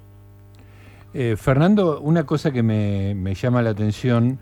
Eh, 1.13 1.35
Fernando 1.37 1.99
una 2.01 2.25
cosa 2.25 2.51
que 2.51 2.63
me, 2.63 3.13
me 3.13 3.35
llama 3.35 3.61
la 3.61 3.69
atención 3.71 4.39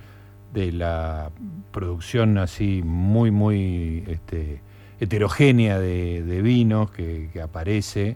de 0.53 0.71
la 0.71 1.29
producción 1.71 2.37
así 2.37 2.81
muy, 2.83 3.31
muy 3.31 4.03
este, 4.07 4.61
heterogénea 4.99 5.79
de, 5.79 6.41
vinos 6.41 6.91
que, 6.91 7.29
aparece, 7.41 8.15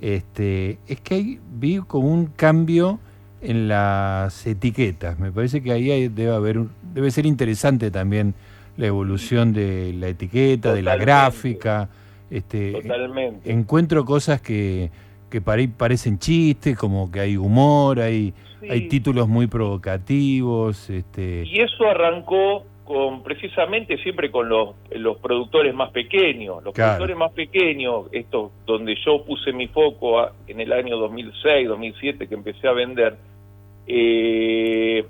este, 0.00 0.78
es 0.86 1.00
que 1.00 1.14
hay, 1.14 1.40
vi 1.52 1.78
como 1.78 2.12
un 2.12 2.26
cambio 2.26 3.00
en 3.42 3.68
las 3.68 4.46
etiquetas. 4.46 5.18
Me 5.18 5.32
parece 5.32 5.62
que 5.62 5.72
ahí 5.72 6.08
debe 6.08 6.34
haber, 6.34 6.64
debe 6.94 7.10
ser 7.10 7.26
interesante 7.26 7.90
también 7.90 8.34
la 8.76 8.86
evolución 8.86 9.52
de 9.52 9.92
la 9.94 10.08
etiqueta, 10.08 10.72
de 10.72 10.82
la 10.82 10.96
gráfica. 10.96 11.88
Este, 12.30 12.72
Totalmente. 12.72 13.50
Encuentro 13.50 14.04
cosas 14.04 14.40
que, 14.40 14.90
que 15.30 15.40
parecen 15.40 16.18
chistes, 16.18 16.76
como 16.76 17.10
que 17.10 17.20
hay 17.20 17.36
humor, 17.36 18.00
hay 18.00 18.34
hay 18.68 18.88
títulos 18.88 19.28
muy 19.28 19.46
provocativos. 19.46 20.90
Este... 20.90 21.44
Y 21.46 21.60
eso 21.60 21.88
arrancó 21.88 22.64
con 22.84 23.22
precisamente 23.22 23.96
siempre 23.98 24.30
con 24.30 24.48
los, 24.48 24.70
los 24.90 25.16
productores 25.18 25.74
más 25.74 25.90
pequeños. 25.90 26.62
Los 26.64 26.74
productores 26.74 27.16
más 27.16 27.32
pequeños, 27.32 28.06
estos 28.12 28.50
donde 28.66 28.96
yo 29.04 29.24
puse 29.24 29.52
mi 29.52 29.68
foco 29.68 30.28
en 30.46 30.60
el 30.60 30.72
año 30.72 30.96
2006, 30.96 31.68
2007 31.68 32.28
que 32.28 32.34
empecé 32.34 32.66
a 32.66 32.72
vender, 32.72 33.16
eh, 33.86 35.04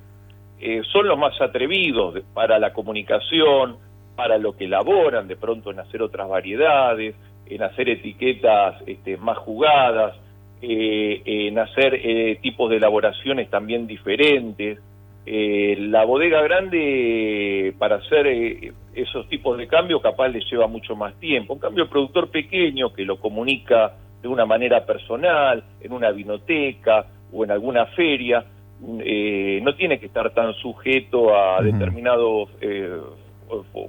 eh, 0.60 0.82
son 0.92 1.08
los 1.08 1.18
más 1.18 1.40
atrevidos 1.40 2.22
para 2.34 2.58
la 2.58 2.72
comunicación, 2.74 3.78
para 4.14 4.36
lo 4.36 4.54
que 4.54 4.66
elaboran, 4.66 5.26
de 5.26 5.36
pronto 5.36 5.70
en 5.70 5.80
hacer 5.80 6.02
otras 6.02 6.28
variedades, 6.28 7.14
en 7.50 7.62
hacer 7.62 7.88
etiquetas 7.88 8.82
este, 8.86 9.16
más 9.16 9.36
jugadas 9.38 10.16
eh, 10.62 11.22
en 11.24 11.58
hacer 11.58 11.94
eh, 11.94 12.38
tipos 12.42 12.70
de 12.70 12.76
elaboraciones 12.76 13.48
también 13.50 13.86
diferentes. 13.86 14.78
Eh, 15.26 15.76
la 15.78 16.04
bodega 16.04 16.42
grande, 16.42 17.74
para 17.78 17.96
hacer 17.96 18.26
eh, 18.26 18.72
esos 18.94 19.28
tipos 19.28 19.56
de 19.56 19.66
cambios, 19.66 20.02
capaz 20.02 20.28
les 20.28 20.44
lleva 20.50 20.66
mucho 20.66 20.94
más 20.96 21.14
tiempo. 21.18 21.54
En 21.54 21.60
cambio, 21.60 21.84
el 21.84 21.90
productor 21.90 22.30
pequeño 22.30 22.92
que 22.92 23.04
lo 23.04 23.18
comunica 23.18 23.94
de 24.20 24.28
una 24.28 24.44
manera 24.44 24.84
personal, 24.84 25.64
en 25.80 25.92
una 25.92 26.10
vinoteca 26.10 27.06
o 27.32 27.44
en 27.44 27.50
alguna 27.50 27.86
feria, 27.86 28.44
no 28.82 29.74
tiene 29.74 30.00
que 30.00 30.06
estar 30.06 30.30
tan 30.32 30.54
sujeto 30.54 31.36
a 31.36 31.62
determinados 31.62 32.48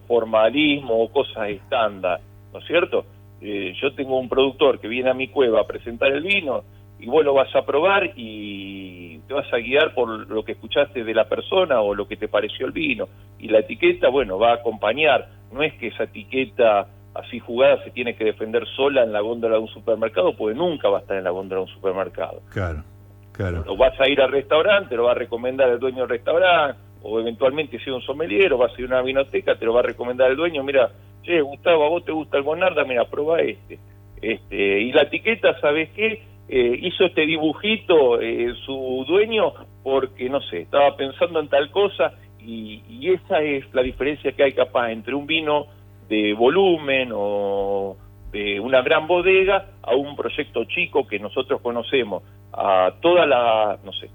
formalismo 0.05 1.01
o 1.01 1.11
cosas 1.11 1.49
estándar, 1.49 2.19
¿no 2.51 2.59
es 2.59 2.65
cierto? 2.65 3.05
Eh, 3.41 3.73
yo 3.81 3.93
tengo 3.93 4.19
un 4.19 4.29
productor 4.29 4.79
que 4.79 4.87
viene 4.87 5.09
a 5.09 5.13
mi 5.13 5.27
cueva 5.27 5.61
a 5.61 5.67
presentar 5.67 6.11
el 6.11 6.21
vino 6.21 6.63
y 6.99 7.07
vos 7.07 7.25
lo 7.25 7.33
vas 7.33 7.53
a 7.55 7.65
probar 7.65 8.11
y 8.15 9.17
te 9.27 9.33
vas 9.33 9.51
a 9.51 9.57
guiar 9.57 9.95
por 9.95 10.29
lo 10.29 10.45
que 10.45 10.51
escuchaste 10.51 11.03
de 11.03 11.13
la 11.15 11.27
persona 11.27 11.81
o 11.81 11.95
lo 11.95 12.07
que 12.07 12.15
te 12.15 12.27
pareció 12.27 12.67
el 12.67 12.71
vino. 12.71 13.07
Y 13.39 13.47
la 13.47 13.59
etiqueta, 13.59 14.09
bueno, 14.09 14.37
va 14.37 14.51
a 14.51 14.55
acompañar. 14.55 15.29
No 15.51 15.63
es 15.63 15.73
que 15.73 15.87
esa 15.87 16.03
etiqueta 16.03 16.87
así 17.15 17.39
jugada 17.39 17.83
se 17.83 17.91
tiene 17.91 18.15
que 18.15 18.23
defender 18.23 18.65
sola 18.75 19.03
en 19.03 19.11
la 19.11 19.21
góndola 19.21 19.55
de 19.55 19.61
un 19.61 19.67
supermercado, 19.69 20.35
porque 20.35 20.55
nunca 20.55 20.89
va 20.89 20.99
a 20.99 21.01
estar 21.01 21.17
en 21.17 21.23
la 21.23 21.31
góndola 21.31 21.61
de 21.61 21.67
un 21.67 21.73
supermercado. 21.73 22.41
Claro, 22.51 22.83
claro. 23.31 23.63
O 23.67 23.75
vas 23.75 23.99
a 23.99 24.07
ir 24.07 24.21
al 24.21 24.31
restaurante, 24.31 24.95
lo 24.95 25.05
va 25.05 25.11
a 25.11 25.15
recomendar 25.15 25.69
el 25.69 25.79
dueño 25.79 26.01
del 26.01 26.09
restaurante, 26.09 26.79
o 27.03 27.19
eventualmente 27.19 27.77
es 27.77 27.87
un 27.87 28.01
sommelier, 28.01 28.53
o 28.53 28.57
vas 28.57 28.71
a 28.77 28.81
ir 28.81 28.85
a 28.85 28.95
una 28.95 29.01
vinoteca, 29.01 29.55
te 29.55 29.65
lo 29.65 29.73
va 29.73 29.79
a 29.79 29.83
recomendar 29.83 30.29
el 30.29 30.37
dueño, 30.37 30.63
mira, 30.63 30.91
che, 31.23 31.41
Gustavo, 31.41 31.85
a 31.85 31.89
vos 31.89 32.05
te 32.05 32.11
gusta 32.11 32.37
el 32.37 32.43
Bonarda, 32.43 32.83
mira, 32.83 33.05
prueba 33.05 33.41
este. 33.41 33.79
este 34.21 34.81
y 34.81 34.91
la 34.91 35.03
etiqueta, 35.03 35.59
¿sabes 35.59 35.89
qué? 35.95 36.23
Eh, 36.49 36.79
hizo 36.81 37.05
este 37.05 37.25
dibujito 37.25 38.19
eh, 38.19 38.53
su 38.65 39.05
dueño 39.07 39.53
porque, 39.83 40.29
no 40.29 40.41
sé, 40.41 40.61
estaba 40.61 40.95
pensando 40.97 41.39
en 41.39 41.47
tal 41.47 41.71
cosa 41.71 42.13
y, 42.39 43.09
esa 43.09 43.41
es 43.41 43.73
la 43.73 43.81
diferencia 43.81 44.31
que 44.31 44.43
hay 44.43 44.51
capaz 44.53 44.91
entre 44.91 45.13
un 45.15 45.25
vino 45.25 45.67
de 46.07 46.33
volumen 46.33 47.11
o 47.13 47.95
de 48.31 48.59
una 48.59 48.81
gran 48.81 49.07
bodega 49.07 49.67
a 49.81 49.95
un 49.95 50.15
proyecto 50.15 50.63
chico 50.65 51.07
que 51.07 51.19
nosotros 51.19 51.61
conocemos, 51.61 52.23
a 52.53 52.93
toda 53.01 53.25
la, 53.25 53.79
no 53.83 53.91
sé, 53.93 54.09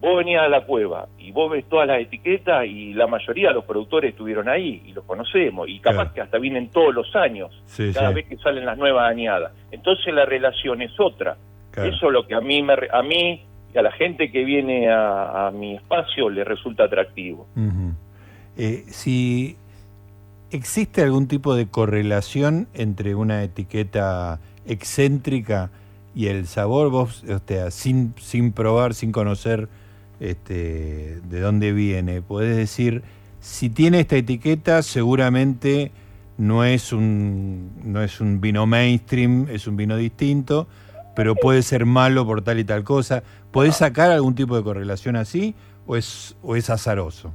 vos 0.00 0.16
venías 0.16 0.42
a 0.42 0.48
la 0.48 0.64
cueva 0.64 1.08
y 1.18 1.30
vos 1.30 1.50
ves 1.50 1.64
todas 1.68 1.86
las 1.86 2.00
etiquetas 2.00 2.64
y 2.66 2.94
la 2.94 3.06
mayoría 3.06 3.48
de 3.48 3.54
los 3.54 3.64
productores 3.64 4.12
estuvieron 4.12 4.48
ahí 4.48 4.82
y 4.86 4.92
los 4.92 5.04
conocemos 5.04 5.68
y 5.68 5.78
capaz 5.78 6.12
que 6.12 6.20
hasta 6.20 6.38
vienen 6.38 6.70
todos 6.70 6.94
los 6.94 7.14
años, 7.14 7.50
cada 7.94 8.10
vez 8.10 8.26
que 8.26 8.36
salen 8.38 8.64
las 8.64 8.78
nuevas 8.78 9.10
añadas. 9.10 9.52
Entonces 9.70 10.12
la 10.14 10.24
relación 10.24 10.82
es 10.82 10.98
otra. 10.98 11.36
Eso 11.76 12.06
es 12.06 12.12
lo 12.12 12.26
que 12.26 12.34
a 12.34 12.40
mí, 12.40 12.62
me, 12.62 12.74
a 12.92 13.02
mí 13.02 13.44
y 13.72 13.78
a 13.78 13.82
la 13.82 13.92
gente 13.92 14.30
que 14.30 14.44
viene 14.44 14.88
a, 14.90 15.50
mi 15.54 15.76
espacio 15.76 16.28
le 16.28 16.44
resulta 16.44 16.84
atractivo. 16.84 17.46
Eh, 18.56 18.84
si 18.88 19.56
existe 20.50 21.02
algún 21.02 21.28
tipo 21.28 21.54
de 21.54 21.68
correlación 21.68 22.68
entre 22.74 23.14
una 23.14 23.44
etiqueta 23.44 24.40
excéntrica 24.66 25.70
y 26.14 26.26
el 26.26 26.46
sabor, 26.46 26.90
vos, 26.90 27.24
o 27.24 27.38
sea, 27.46 27.70
sin, 27.70 28.14
sin 28.18 28.52
probar, 28.52 28.94
sin 28.94 29.12
conocer 29.12 29.68
este, 30.20 31.20
de 31.22 31.40
dónde 31.40 31.72
viene. 31.72 32.22
Puedes 32.22 32.56
decir, 32.56 33.02
si 33.40 33.70
tiene 33.70 34.00
esta 34.00 34.16
etiqueta, 34.16 34.82
seguramente 34.82 35.90
no 36.38 36.64
es 36.64 36.92
un, 36.92 37.72
no 37.84 38.02
es 38.02 38.20
un 38.20 38.40
vino 38.40 38.66
mainstream, 38.66 39.48
es 39.50 39.66
un 39.66 39.76
vino 39.76 39.96
distinto, 39.96 40.68
pero 41.16 41.34
puede 41.34 41.62
ser 41.62 41.86
malo 41.86 42.24
por 42.24 42.42
tal 42.42 42.58
y 42.58 42.64
tal 42.64 42.84
cosa. 42.84 43.22
¿Puedes 43.50 43.76
sacar 43.76 44.10
algún 44.10 44.34
tipo 44.34 44.56
de 44.56 44.62
correlación 44.62 45.16
así 45.16 45.54
o 45.86 45.96
es, 45.96 46.36
o 46.42 46.56
es 46.56 46.70
azaroso? 46.70 47.34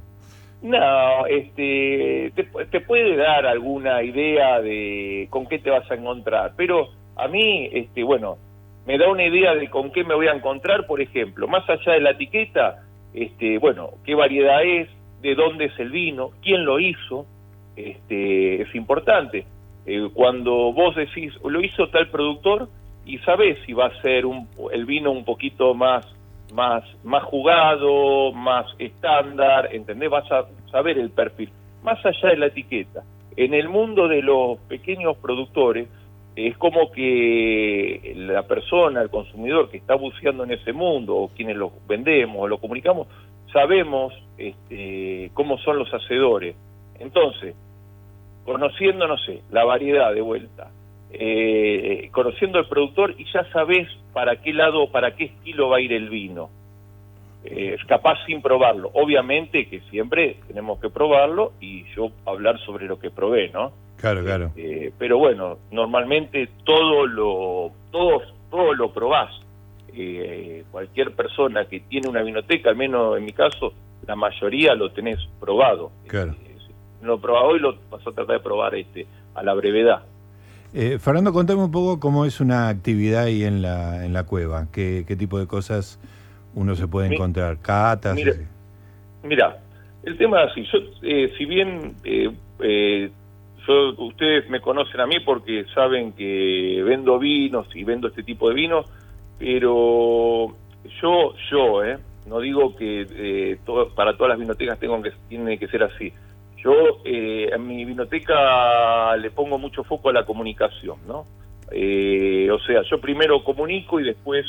No, 0.62 1.26
este, 1.26 2.32
te, 2.34 2.44
te, 2.70 2.80
puede 2.80 3.16
dar 3.16 3.46
alguna 3.46 4.02
idea 4.02 4.60
de 4.60 5.28
con 5.30 5.46
qué 5.46 5.58
te 5.58 5.70
vas 5.70 5.88
a 5.90 5.94
encontrar, 5.94 6.54
pero 6.56 6.88
a 7.14 7.28
mí, 7.28 7.68
este, 7.72 8.02
bueno, 8.02 8.38
me 8.86 8.98
da 8.98 9.08
una 9.08 9.24
idea 9.24 9.54
de 9.54 9.68
con 9.68 9.90
qué 9.90 10.04
me 10.04 10.14
voy 10.14 10.28
a 10.28 10.32
encontrar, 10.32 10.86
por 10.86 11.00
ejemplo, 11.00 11.48
más 11.48 11.68
allá 11.68 11.92
de 11.92 12.00
la 12.00 12.10
etiqueta, 12.10 12.84
este, 13.14 13.58
bueno, 13.58 13.90
qué 14.04 14.14
variedad 14.14 14.62
es, 14.62 14.88
de 15.22 15.34
dónde 15.34 15.66
es 15.66 15.78
el 15.78 15.90
vino, 15.90 16.30
quién 16.42 16.64
lo 16.64 16.78
hizo, 16.78 17.26
este, 17.74 18.62
es 18.62 18.74
importante. 18.74 19.44
Eh, 19.86 20.08
cuando 20.12 20.72
vos 20.72 20.94
decís, 20.94 21.32
lo 21.44 21.60
hizo 21.60 21.88
tal 21.88 22.08
productor, 22.08 22.68
y 23.04 23.18
sabés 23.18 23.58
si 23.66 23.72
va 23.72 23.86
a 23.86 24.02
ser 24.02 24.26
un, 24.26 24.48
el 24.72 24.84
vino 24.84 25.12
un 25.12 25.24
poquito 25.24 25.74
más 25.74 26.06
más, 26.52 26.84
más 27.04 27.22
jugado, 27.24 28.32
más 28.32 28.66
estándar, 28.78 29.68
¿entendés? 29.72 30.10
Vas 30.10 30.30
a 30.30 30.46
saber 30.70 30.98
el 30.98 31.10
perfil, 31.10 31.50
más 31.82 32.04
allá 32.04 32.30
de 32.30 32.36
la 32.36 32.46
etiqueta. 32.46 33.02
En 33.36 33.54
el 33.54 33.68
mundo 33.68 34.08
de 34.08 34.22
los 34.22 34.58
pequeños 34.60 35.16
productores, 35.18 35.88
es 36.36 36.56
como 36.58 36.92
que 36.92 38.12
la 38.14 38.42
persona, 38.42 39.00
el 39.00 39.08
consumidor 39.08 39.70
que 39.70 39.78
está 39.78 39.94
buceando 39.94 40.44
en 40.44 40.52
ese 40.52 40.74
mundo, 40.74 41.16
o 41.16 41.28
quienes 41.28 41.56
lo 41.56 41.72
vendemos 41.88 42.36
o 42.38 42.46
lo 42.46 42.58
comunicamos, 42.58 43.08
sabemos 43.52 44.12
este, 44.36 45.30
cómo 45.32 45.56
son 45.58 45.78
los 45.78 45.92
hacedores. 45.92 46.54
Entonces, 46.98 47.54
conociendo, 48.44 49.08
no 49.08 49.16
sé, 49.16 49.40
la 49.50 49.64
variedad 49.64 50.12
de 50.12 50.20
vuelta, 50.20 50.70
eh, 51.10 52.10
conociendo 52.12 52.58
al 52.58 52.68
productor 52.68 53.14
y 53.16 53.24
ya 53.32 53.50
sabes 53.50 53.88
para 54.12 54.36
qué 54.42 54.52
lado, 54.52 54.90
para 54.90 55.16
qué 55.16 55.24
estilo 55.24 55.70
va 55.70 55.78
a 55.78 55.80
ir 55.80 55.94
el 55.94 56.10
vino. 56.10 56.50
Eh, 57.44 57.76
capaz 57.86 58.18
sin 58.26 58.42
probarlo. 58.42 58.90
Obviamente 58.92 59.68
que 59.68 59.80
siempre 59.90 60.36
tenemos 60.48 60.80
que 60.80 60.90
probarlo 60.90 61.52
y 61.60 61.84
yo 61.94 62.10
hablar 62.26 62.58
sobre 62.60 62.86
lo 62.86 62.98
que 62.98 63.10
probé, 63.10 63.48
¿no? 63.50 63.72
Claro, 63.96 64.22
claro. 64.22 64.52
Eh, 64.56 64.92
pero 64.98 65.18
bueno, 65.18 65.58
normalmente 65.70 66.48
todo 66.64 67.06
lo, 67.06 67.72
todo, 67.90 68.22
todo 68.50 68.74
lo 68.74 68.92
probás. 68.92 69.30
Eh, 69.94 70.64
cualquier 70.70 71.12
persona 71.12 71.64
que 71.64 71.80
tiene 71.80 72.08
una 72.08 72.22
vinoteca, 72.22 72.68
al 72.68 72.76
menos 72.76 73.16
en 73.16 73.24
mi 73.24 73.32
caso, 73.32 73.72
la 74.06 74.14
mayoría 74.14 74.74
lo 74.74 74.90
tenés 74.90 75.18
probado. 75.40 75.90
Claro. 76.06 76.32
Eh, 76.32 76.56
lo 77.02 77.18
probado 77.18 77.46
hoy 77.48 77.60
lo 77.60 77.76
vas 77.90 78.00
a 78.02 78.12
tratar 78.12 78.26
de 78.26 78.40
probar 78.40 78.74
este 78.74 79.06
a 79.34 79.42
la 79.42 79.54
brevedad. 79.54 80.02
Eh, 80.74 80.98
Fernando, 80.98 81.32
contame 81.32 81.62
un 81.62 81.70
poco 81.70 81.98
cómo 81.98 82.26
es 82.26 82.40
una 82.40 82.68
actividad 82.68 83.24
ahí 83.24 83.44
en 83.44 83.62
la, 83.62 84.04
en 84.04 84.12
la 84.12 84.24
cueva, 84.24 84.66
qué, 84.72 85.04
qué 85.06 85.16
tipo 85.16 85.38
de 85.38 85.46
cosas 85.46 85.98
uno 86.54 86.74
se 86.74 86.88
puede 86.88 87.14
encontrar, 87.14 87.58
catas. 87.58 88.14
Mira, 88.14 88.34
Mira, 89.22 89.58
el 90.04 90.16
tema 90.16 90.44
es 90.44 90.50
así. 90.52 90.64
Yo, 90.72 90.78
eh, 91.02 91.32
si 91.36 91.44
bien 91.44 91.94
eh, 92.04 92.30
eh, 92.60 93.10
yo, 93.66 93.94
ustedes 94.04 94.48
me 94.48 94.60
conocen 94.60 95.00
a 95.00 95.06
mí 95.06 95.20
porque 95.20 95.64
saben 95.74 96.12
que 96.12 96.82
vendo 96.84 97.18
vinos 97.18 97.66
y 97.74 97.84
vendo 97.84 98.08
este 98.08 98.22
tipo 98.22 98.48
de 98.48 98.54
vinos, 98.54 98.86
pero 99.38 100.54
yo, 101.00 101.34
yo, 101.50 101.84
eh, 101.84 101.98
no 102.26 102.40
digo 102.40 102.76
que 102.76 103.06
eh, 103.08 103.58
para 103.94 104.16
todas 104.16 104.30
las 104.30 104.38
vinotecas 104.38 104.78
tengo 104.78 105.00
que, 105.02 105.12
tiene 105.28 105.58
que 105.58 105.68
ser 105.68 105.82
así. 105.82 106.12
Yo 106.62 106.72
eh, 107.04 107.50
en 107.52 107.66
mi 107.66 107.84
vinoteca 107.84 109.16
le 109.16 109.30
pongo 109.30 109.58
mucho 109.58 109.84
foco 109.84 110.08
a 110.08 110.12
la 110.12 110.24
comunicación, 110.24 110.98
¿no? 111.06 111.24
Eh, 111.70 112.48
o 112.50 112.58
sea, 112.60 112.82
yo 112.82 113.00
primero 113.00 113.42
comunico 113.42 114.00
y 114.00 114.04
después 114.04 114.46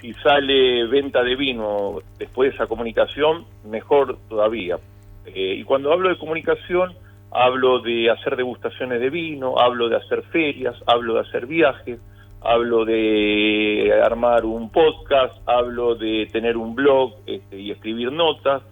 si 0.00 0.12
sale 0.14 0.86
venta 0.86 1.22
de 1.22 1.36
vino 1.36 2.00
después 2.18 2.50
de 2.50 2.56
esa 2.56 2.66
comunicación, 2.66 3.44
mejor 3.64 4.18
todavía. 4.28 4.78
Eh, 5.26 5.56
y 5.58 5.64
cuando 5.64 5.92
hablo 5.92 6.08
de 6.08 6.18
comunicación, 6.18 6.92
hablo 7.30 7.80
de 7.80 8.10
hacer 8.10 8.36
degustaciones 8.36 9.00
de 9.00 9.10
vino, 9.10 9.58
hablo 9.58 9.88
de 9.88 9.96
hacer 9.96 10.22
ferias, 10.24 10.76
hablo 10.86 11.14
de 11.14 11.20
hacer 11.20 11.46
viajes, 11.46 12.00
hablo 12.40 12.84
de 12.84 13.92
armar 14.04 14.44
un 14.44 14.70
podcast, 14.70 15.36
hablo 15.46 15.94
de 15.94 16.26
tener 16.32 16.56
un 16.56 16.74
blog 16.74 17.14
este, 17.26 17.58
y 17.58 17.70
escribir 17.70 18.12
notas. 18.12 18.62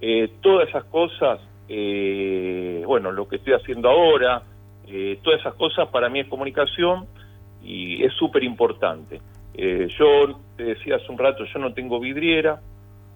Eh, 0.00 0.30
todas 0.40 0.68
esas 0.68 0.84
cosas, 0.84 1.40
eh, 1.68 2.82
bueno, 2.86 3.10
lo 3.10 3.26
que 3.26 3.36
estoy 3.36 3.54
haciendo 3.54 3.88
ahora, 3.88 4.42
eh, 4.86 5.18
todas 5.22 5.40
esas 5.40 5.54
cosas 5.54 5.88
para 5.88 6.08
mí 6.08 6.20
es 6.20 6.28
comunicación 6.28 7.06
y 7.62 8.02
es 8.04 8.12
súper 8.14 8.44
importante. 8.44 9.20
Eh, 9.54 9.88
yo 9.98 10.38
te 10.56 10.64
decía 10.64 10.96
hace 10.96 11.10
un 11.10 11.18
rato, 11.18 11.44
yo 11.44 11.58
no 11.58 11.74
tengo 11.74 11.98
vidriera, 12.00 12.60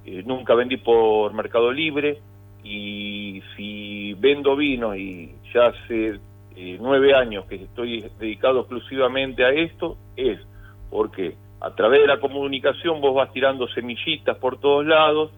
eh, 0.05 0.23
nunca 0.27 0.55
vendí 0.55 0.77
por 0.77 1.33
Mercado 1.33 1.71
Libre 1.71 2.19
y 2.65 3.41
si 3.57 3.82
vendo 4.15 4.57
vino 4.57 4.95
y 4.97 5.35
ya 5.55 5.67
hace 5.67 6.19
eh, 6.57 6.79
nueve 6.81 7.15
años 7.15 7.45
que 7.47 7.57
estoy 7.57 8.05
dedicado 8.19 8.61
exclusivamente 8.61 9.45
a 9.45 9.51
esto, 9.51 9.97
es 10.17 10.39
porque 10.91 11.35
a 11.61 11.75
través 11.75 12.01
de 12.01 12.07
la 12.09 12.19
comunicación 12.21 13.01
vos 13.01 13.15
vas 13.15 13.33
tirando 13.33 13.69
semillitas 13.69 14.37
por 14.39 14.59
todos 14.59 14.85
lados 14.87 15.31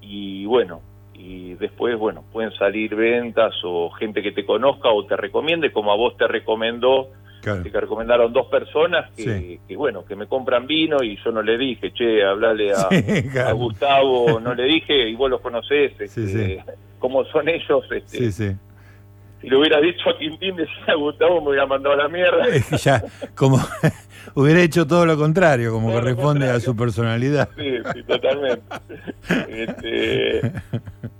y 0.00 0.44
bueno, 0.46 0.80
y 1.14 1.54
después, 1.54 1.98
bueno, 1.98 2.24
pueden 2.32 2.52
salir 2.52 2.94
ventas 2.94 3.54
o 3.64 3.90
gente 3.90 4.22
que 4.22 4.32
te 4.32 4.44
conozca 4.46 4.88
o 4.90 5.04
te 5.04 5.16
recomiende, 5.16 5.72
como 5.72 5.92
a 5.92 5.96
vos 5.96 6.16
te 6.16 6.26
recomendó 6.26 7.08
Claro. 7.42 7.62
que 7.62 7.70
recomendaron 7.70 8.34
dos 8.34 8.48
personas 8.48 9.10
que, 9.16 9.22
Sí. 9.22 9.60
que, 9.66 9.74
bueno, 9.74 10.04
que 10.04 10.14
me 10.14 10.26
compran 10.26 10.66
vino 10.66 11.02
y 11.02 11.16
yo 11.24 11.32
no 11.32 11.40
le 11.42 11.56
dije, 11.56 11.90
che, 11.92 12.22
hablale 12.22 12.72
a, 12.72 12.88
Sí, 12.90 13.28
claro. 13.30 13.48
a 13.48 13.52
Gustavo, 13.52 14.40
no 14.40 14.54
le 14.54 14.64
dije, 14.64 15.08
y 15.08 15.14
vos 15.14 15.30
los 15.30 15.40
conocés, 15.40 15.92
este, 15.98 16.08
Sí, 16.08 16.26
sí. 16.28 16.56
Cómo 17.00 17.24
son 17.26 17.48
ellos, 17.48 17.84
este, 17.90 18.18
Sí, 18.18 18.32
sí. 18.32 18.56
si 19.40 19.48
le 19.50 19.56
hubiera 19.56 19.80
dicho 19.80 20.08
a 20.10 20.16
Quintín, 20.18 20.54
decía 20.56 20.94
Gustavo, 20.94 21.40
me 21.40 21.48
hubiera 21.48 21.66
mandado 21.66 21.94
a 21.94 21.98
la 22.04 22.08
mierda. 22.08 22.46
Es 22.52 22.66
que 22.66 22.76
ya, 22.76 23.02
como 23.34 23.58
hubiera 24.34 24.60
hecho 24.62 24.86
todo 24.86 25.04
lo 25.06 25.16
contrario, 25.16 25.72
como 25.72 25.88
Todo 25.90 26.00
corresponde 26.00 26.48
a 26.50 26.60
su 26.60 26.76
personalidad. 26.76 27.48
Sí, 27.56 27.70
sí, 27.94 28.02
totalmente. 28.04 28.62
Este, 29.48 30.52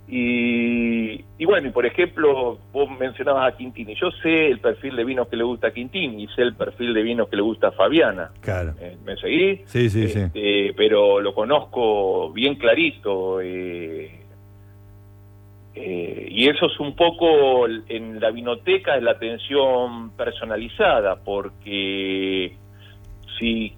y, 0.07 1.23
y 1.37 1.45
bueno, 1.45 1.67
y 1.69 1.71
por 1.71 1.85
ejemplo, 1.85 2.59
vos 2.73 2.89
mencionabas 2.99 3.53
a 3.53 3.57
Quintín, 3.57 3.89
y 3.89 3.95
yo 3.95 4.11
sé 4.21 4.47
el 4.47 4.59
perfil 4.59 4.95
de 4.97 5.05
vinos 5.05 5.27
que 5.29 5.37
le 5.37 5.43
gusta 5.43 5.67
a 5.67 5.71
Quintín, 5.73 6.19
y 6.19 6.27
sé 6.29 6.41
el 6.41 6.53
perfil 6.55 6.93
de 6.93 7.01
vinos 7.01 7.29
que 7.29 7.37
le 7.37 7.41
gusta 7.41 7.67
a 7.69 7.71
Fabiana. 7.71 8.31
Claro. 8.41 8.73
Eh, 8.79 8.97
¿Me 9.05 9.15
seguís? 9.17 9.61
Sí, 9.65 9.89
sí, 9.89 10.09
sí. 10.09 10.19
Este, 10.19 10.73
pero 10.75 11.21
lo 11.21 11.33
conozco 11.33 12.31
bien 12.33 12.55
clarito. 12.55 13.39
eh, 13.41 14.17
eh, 15.73 16.27
y 16.29 16.49
eso 16.49 16.65
es 16.65 16.79
un 16.79 16.95
poco 16.95 17.65
en 17.67 18.19
la 18.19 18.31
vinoteca 18.31 18.97
es 18.97 19.03
la 19.03 19.11
atención 19.11 20.11
personalizada, 20.15 21.15
porque 21.23 22.55
si 23.39 23.73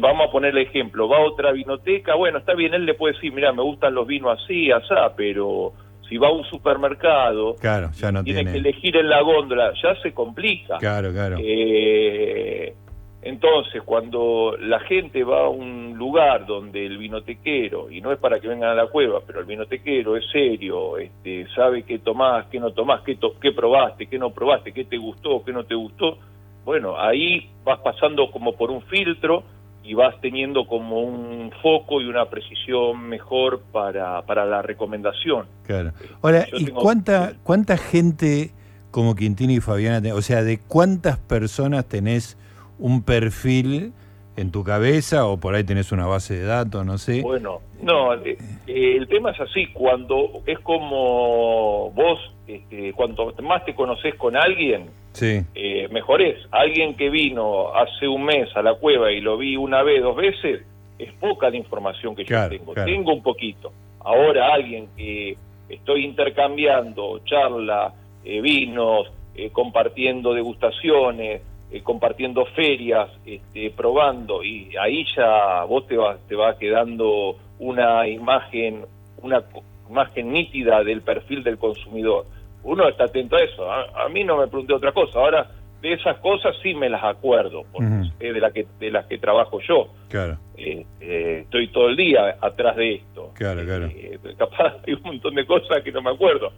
vamos 0.00 0.28
a 0.28 0.32
poner 0.32 0.50
el 0.56 0.66
ejemplo, 0.66 1.08
va 1.08 1.18
a 1.18 1.20
otra 1.20 1.52
vinoteca, 1.52 2.14
bueno, 2.16 2.38
está 2.38 2.54
bien, 2.54 2.74
él 2.74 2.86
le 2.86 2.94
puede 2.94 3.14
decir, 3.14 3.32
mira, 3.32 3.52
me 3.52 3.62
gustan 3.62 3.94
los 3.94 4.06
vinos 4.06 4.38
así, 4.42 4.70
asá, 4.72 5.14
pero 5.16 5.72
si 6.08 6.16
va 6.16 6.28
a 6.28 6.32
un 6.32 6.44
supermercado, 6.44 7.54
Claro, 7.60 7.90
ya 7.94 8.10
no 8.10 8.24
tiene, 8.24 8.40
tiene. 8.40 8.52
que 8.52 8.58
elegir 8.58 8.96
en 8.96 9.08
la 9.08 9.22
góndola, 9.22 9.72
ya 9.80 9.94
se 10.02 10.12
complica. 10.12 10.78
Claro, 10.78 11.12
claro. 11.12 11.36
Eh, 11.40 12.74
entonces, 13.22 13.82
cuando 13.84 14.56
la 14.58 14.80
gente 14.80 15.22
va 15.24 15.44
a 15.46 15.48
un 15.50 15.94
lugar 15.98 16.46
donde 16.46 16.86
el 16.86 16.96
vinotequero, 16.98 17.90
y 17.90 18.00
no 18.00 18.12
es 18.12 18.18
para 18.18 18.40
que 18.40 18.48
vengan 18.48 18.70
a 18.70 18.74
la 18.74 18.86
cueva, 18.86 19.20
pero 19.26 19.40
el 19.40 19.46
vinotequero 19.46 20.16
es 20.16 20.24
serio, 20.32 20.96
este, 20.98 21.46
sabe 21.54 21.82
qué 21.82 21.98
tomás, 21.98 22.46
qué 22.50 22.58
no 22.58 22.72
tomás, 22.72 23.02
qué, 23.02 23.16
to- 23.16 23.34
qué 23.40 23.52
probaste, 23.52 24.06
qué 24.06 24.18
no 24.18 24.30
probaste, 24.30 24.72
qué 24.72 24.84
te 24.84 24.96
gustó, 24.96 25.42
qué 25.44 25.52
no 25.52 25.64
te 25.64 25.74
gustó, 25.74 26.16
bueno, 26.64 26.98
ahí 26.98 27.50
vas 27.64 27.80
pasando 27.80 28.30
como 28.30 28.56
por 28.56 28.70
un 28.70 28.82
filtro 28.82 29.42
y 29.82 29.94
vas 29.94 30.14
teniendo 30.20 30.66
como 30.66 31.00
un 31.02 31.50
foco 31.62 32.00
y 32.00 32.06
una 32.06 32.26
precisión 32.26 33.02
mejor 33.08 33.60
para, 33.72 34.22
para 34.22 34.44
la 34.46 34.62
recomendación. 34.62 35.46
Claro. 35.66 35.92
Ahora, 36.22 36.46
Yo 36.50 36.56
¿y 36.58 36.64
tengo- 36.66 36.80
cuánta, 36.80 37.32
cuánta 37.42 37.76
gente 37.76 38.50
como 38.90 39.14
Quintino 39.14 39.52
y 39.52 39.60
Fabiana, 39.60 40.14
o 40.14 40.20
sea, 40.22 40.42
de 40.42 40.58
cuántas 40.58 41.18
personas 41.18 41.86
tenés 41.86 42.36
un 42.80 43.02
perfil 43.04 43.92
en 44.36 44.50
tu 44.50 44.64
cabeza 44.64 45.26
o 45.26 45.38
por 45.38 45.54
ahí 45.54 45.64
tenés 45.64 45.92
una 45.92 46.06
base 46.06 46.34
de 46.34 46.44
datos, 46.44 46.84
no 46.86 46.98
sé? 46.98 47.20
Bueno, 47.22 47.60
no, 47.82 48.14
eh, 48.14 48.38
eh, 48.66 48.96
el 48.96 49.06
tema 49.08 49.30
es 49.32 49.40
así, 49.40 49.66
cuando 49.72 50.42
es 50.46 50.58
como 50.60 51.90
vos, 51.90 52.18
este, 52.46 52.92
cuanto 52.94 53.32
más 53.42 53.64
te 53.64 53.74
conoces 53.74 54.14
con 54.16 54.36
alguien, 54.36 54.86
Sí, 55.12 55.40
eh, 55.56 55.88
mejor 55.90 56.22
es. 56.22 56.38
Alguien 56.52 56.94
que 56.94 57.10
vino 57.10 57.74
hace 57.74 58.06
un 58.06 58.22
mes 58.24 58.48
a 58.54 58.62
la 58.62 58.74
cueva 58.74 59.10
y 59.10 59.20
lo 59.20 59.36
vi 59.36 59.56
una 59.56 59.82
vez, 59.82 60.00
dos 60.02 60.14
veces, 60.14 60.62
es 61.00 61.12
poca 61.14 61.50
la 61.50 61.56
información 61.56 62.14
que 62.14 62.24
Claro, 62.24 62.52
yo 62.52 62.58
tengo. 62.60 62.72
claro. 62.74 62.90
Tengo 62.92 63.12
un 63.14 63.22
poquito. 63.22 63.72
Ahora 64.04 64.54
alguien 64.54 64.88
que 64.96 65.36
estoy 65.68 66.04
intercambiando 66.04 67.18
charla, 67.24 67.92
eh, 68.24 68.40
vinos, 68.40 69.10
eh, 69.34 69.50
compartiendo 69.50 70.32
degustaciones, 70.32 71.42
eh, 71.70 71.82
compartiendo 71.82 72.44
ferias, 72.46 73.08
este, 73.24 73.70
probando, 73.70 74.42
y 74.42 74.74
ahí 74.76 75.04
ya 75.16 75.64
vos 75.64 75.86
te 75.86 75.96
va, 75.96 76.18
te 76.28 76.34
va 76.34 76.58
quedando 76.58 77.36
una 77.58 78.06
imagen, 78.08 78.84
una 79.22 79.42
imagen 79.88 80.32
nítida 80.32 80.82
del 80.82 81.02
perfil 81.02 81.42
del 81.42 81.58
consumidor. 81.58 82.24
Uno 82.62 82.88
está 82.88 83.04
atento 83.04 83.36
a 83.36 83.42
eso. 83.42 83.70
A, 83.70 84.04
a 84.04 84.08
mí 84.08 84.22
no 84.24 84.36
me 84.36 84.46
pregunté 84.46 84.74
otra 84.74 84.92
cosa. 84.92 85.18
Ahora, 85.18 85.50
de 85.82 85.94
esas 85.94 86.18
cosas 86.18 86.54
sí 86.62 86.74
me 86.74 86.88
las 86.88 87.02
acuerdo, 87.02 87.64
porque 87.72 88.10
es 88.20 88.34
de, 88.34 88.40
la 88.40 88.50
que, 88.50 88.66
de 88.78 88.90
las 88.90 89.06
que 89.06 89.18
trabajo 89.18 89.60
yo. 89.60 89.88
claro. 90.08 90.36
Eh, 90.56 90.84
eh, 91.00 91.40
estoy 91.44 91.68
todo 91.68 91.88
el 91.88 91.96
día 91.96 92.36
atrás 92.38 92.76
de 92.76 92.96
esto. 92.96 93.30
Claro, 93.34 93.64
claro. 93.64 93.86
Eh, 93.86 94.18
capaz 94.36 94.74
hay 94.86 94.92
un 94.92 95.02
montón 95.02 95.34
de 95.34 95.46
cosas 95.46 95.82
que 95.82 95.90
no 95.90 96.02
me 96.02 96.10
acuerdo. 96.10 96.52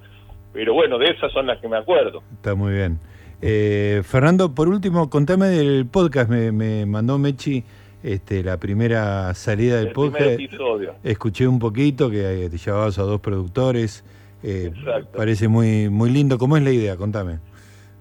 Pero 0.52 0.74
bueno, 0.74 0.98
de 0.98 1.06
esas 1.06 1.32
son 1.32 1.46
las 1.46 1.60
que 1.60 1.68
me 1.68 1.76
acuerdo. 1.76 2.20
Está 2.32 2.56
muy 2.56 2.72
bien. 2.72 2.98
Eh, 3.42 4.02
Fernando, 4.04 4.54
por 4.54 4.68
último, 4.68 5.10
contame 5.10 5.46
del 5.48 5.86
podcast. 5.86 6.30
Me, 6.30 6.52
me 6.52 6.86
mandó 6.86 7.18
Mechi 7.18 7.64
este, 8.04 8.42
la 8.44 8.56
primera 8.56 9.34
salida 9.34 9.76
del 9.78 9.88
El 9.88 9.92
podcast. 9.92 10.24
primer 10.24 10.40
episodio. 10.44 10.94
Escuché 11.02 11.46
un 11.48 11.58
poquito 11.58 12.08
que 12.10 12.44
eh, 12.44 12.50
te 12.50 12.56
llevabas 12.58 12.98
a 12.98 13.02
dos 13.02 13.20
productores. 13.20 14.04
eh, 14.44 14.70
Exacto. 14.74 15.16
parece 15.18 15.48
muy, 15.48 15.88
muy 15.88 16.10
lindo. 16.10 16.38
¿Cómo 16.38 16.56
es 16.56 16.62
la 16.62 16.70
idea? 16.70 16.96
Contame. 16.96 17.38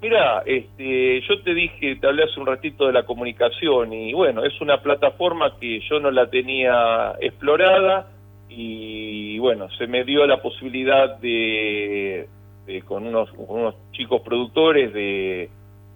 Mira, 0.01 0.41
este, 0.47 1.21
yo 1.27 1.41
te 1.43 1.53
dije, 1.53 1.95
te 1.97 2.07
hablé 2.07 2.23
hace 2.23 2.39
un 2.39 2.47
ratito 2.47 2.87
de 2.87 2.93
la 2.93 3.03
comunicación 3.05 3.93
y 3.93 4.13
bueno, 4.13 4.43
es 4.43 4.59
una 4.59 4.81
plataforma 4.81 5.55
que 5.59 5.79
yo 5.87 5.99
no 5.99 6.09
la 6.09 6.27
tenía 6.27 7.13
explorada 7.21 8.09
y 8.49 9.37
bueno, 9.37 9.67
se 9.77 9.85
me 9.85 10.03
dio 10.03 10.25
la 10.25 10.41
posibilidad 10.41 11.17
de, 11.19 12.27
de 12.65 12.81
con, 12.81 13.07
unos, 13.07 13.31
con 13.31 13.59
unos 13.59 13.75
chicos 13.91 14.21
productores 14.21 14.93
de, 14.93 15.49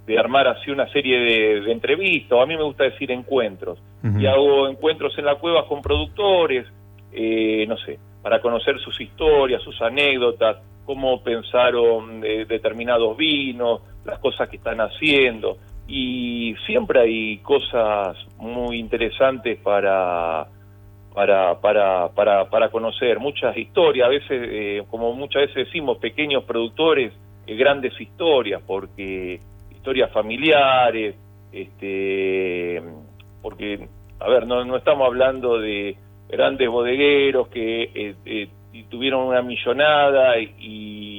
de 0.06 0.20
armar 0.20 0.48
así 0.48 0.72
una 0.72 0.88
serie 0.92 1.20
de, 1.20 1.62
de 1.62 1.72
entrevistas, 1.72 2.34
o 2.34 2.42
a 2.42 2.46
mí 2.46 2.56
me 2.56 2.64
gusta 2.64 2.84
decir 2.84 3.12
encuentros, 3.12 3.80
y 4.20 4.28
hago 4.28 4.68
encuentros 4.68 5.18
en 5.18 5.26
la 5.26 5.36
cueva 5.36 5.68
con 5.68 5.82
productores, 5.82 6.68
eh, 7.12 7.66
no 7.68 7.76
sé, 7.78 7.98
para 8.22 8.40
conocer 8.40 8.80
sus 8.80 9.02
historias, 9.02 9.64
sus 9.64 9.82
anécdotas, 9.82 10.58
cómo 10.86 11.24
pensaron 11.24 12.24
eh, 12.24 12.46
determinados 12.48 13.18
vinos, 13.18 13.82
las 14.06 14.20
cosas 14.20 14.48
que 14.48 14.58
están 14.58 14.80
haciendo. 14.80 15.58
Y 15.88 16.56
siempre 16.66 17.00
hay 17.00 17.38
cosas 17.40 18.16
muy 18.38 18.78
interesantes 18.78 19.60
para, 19.60 20.48
para, 21.16 21.60
para, 21.62 22.10
para, 22.10 22.50
para 22.50 22.70
conocer, 22.70 23.20
muchas 23.20 23.58
historias, 23.58 24.06
a 24.06 24.10
veces, 24.10 24.50
eh, 24.52 24.84
como 24.92 25.14
muchas 25.14 25.44
veces 25.44 25.68
decimos, 25.68 25.98
pequeños 25.98 26.44
productores, 26.44 27.14
eh, 27.48 27.56
grandes 27.56 28.00
historias, 28.00 28.62
porque 28.68 29.40
historias 29.72 30.12
familiares, 30.12 31.16
este, 31.52 32.84
porque, 33.42 33.88
a 34.20 34.30
ver, 34.30 34.46
no, 34.46 34.66
no 34.66 34.76
estamos 34.76 35.08
hablando 35.08 35.58
de 35.58 35.96
grandes 36.28 36.70
bodegueros 36.70 37.48
que 37.48 37.84
eh, 37.84 38.16
eh, 38.26 38.50
tuvieron 38.90 39.28
una 39.28 39.42
millonada 39.42 40.38
y, 40.38 41.15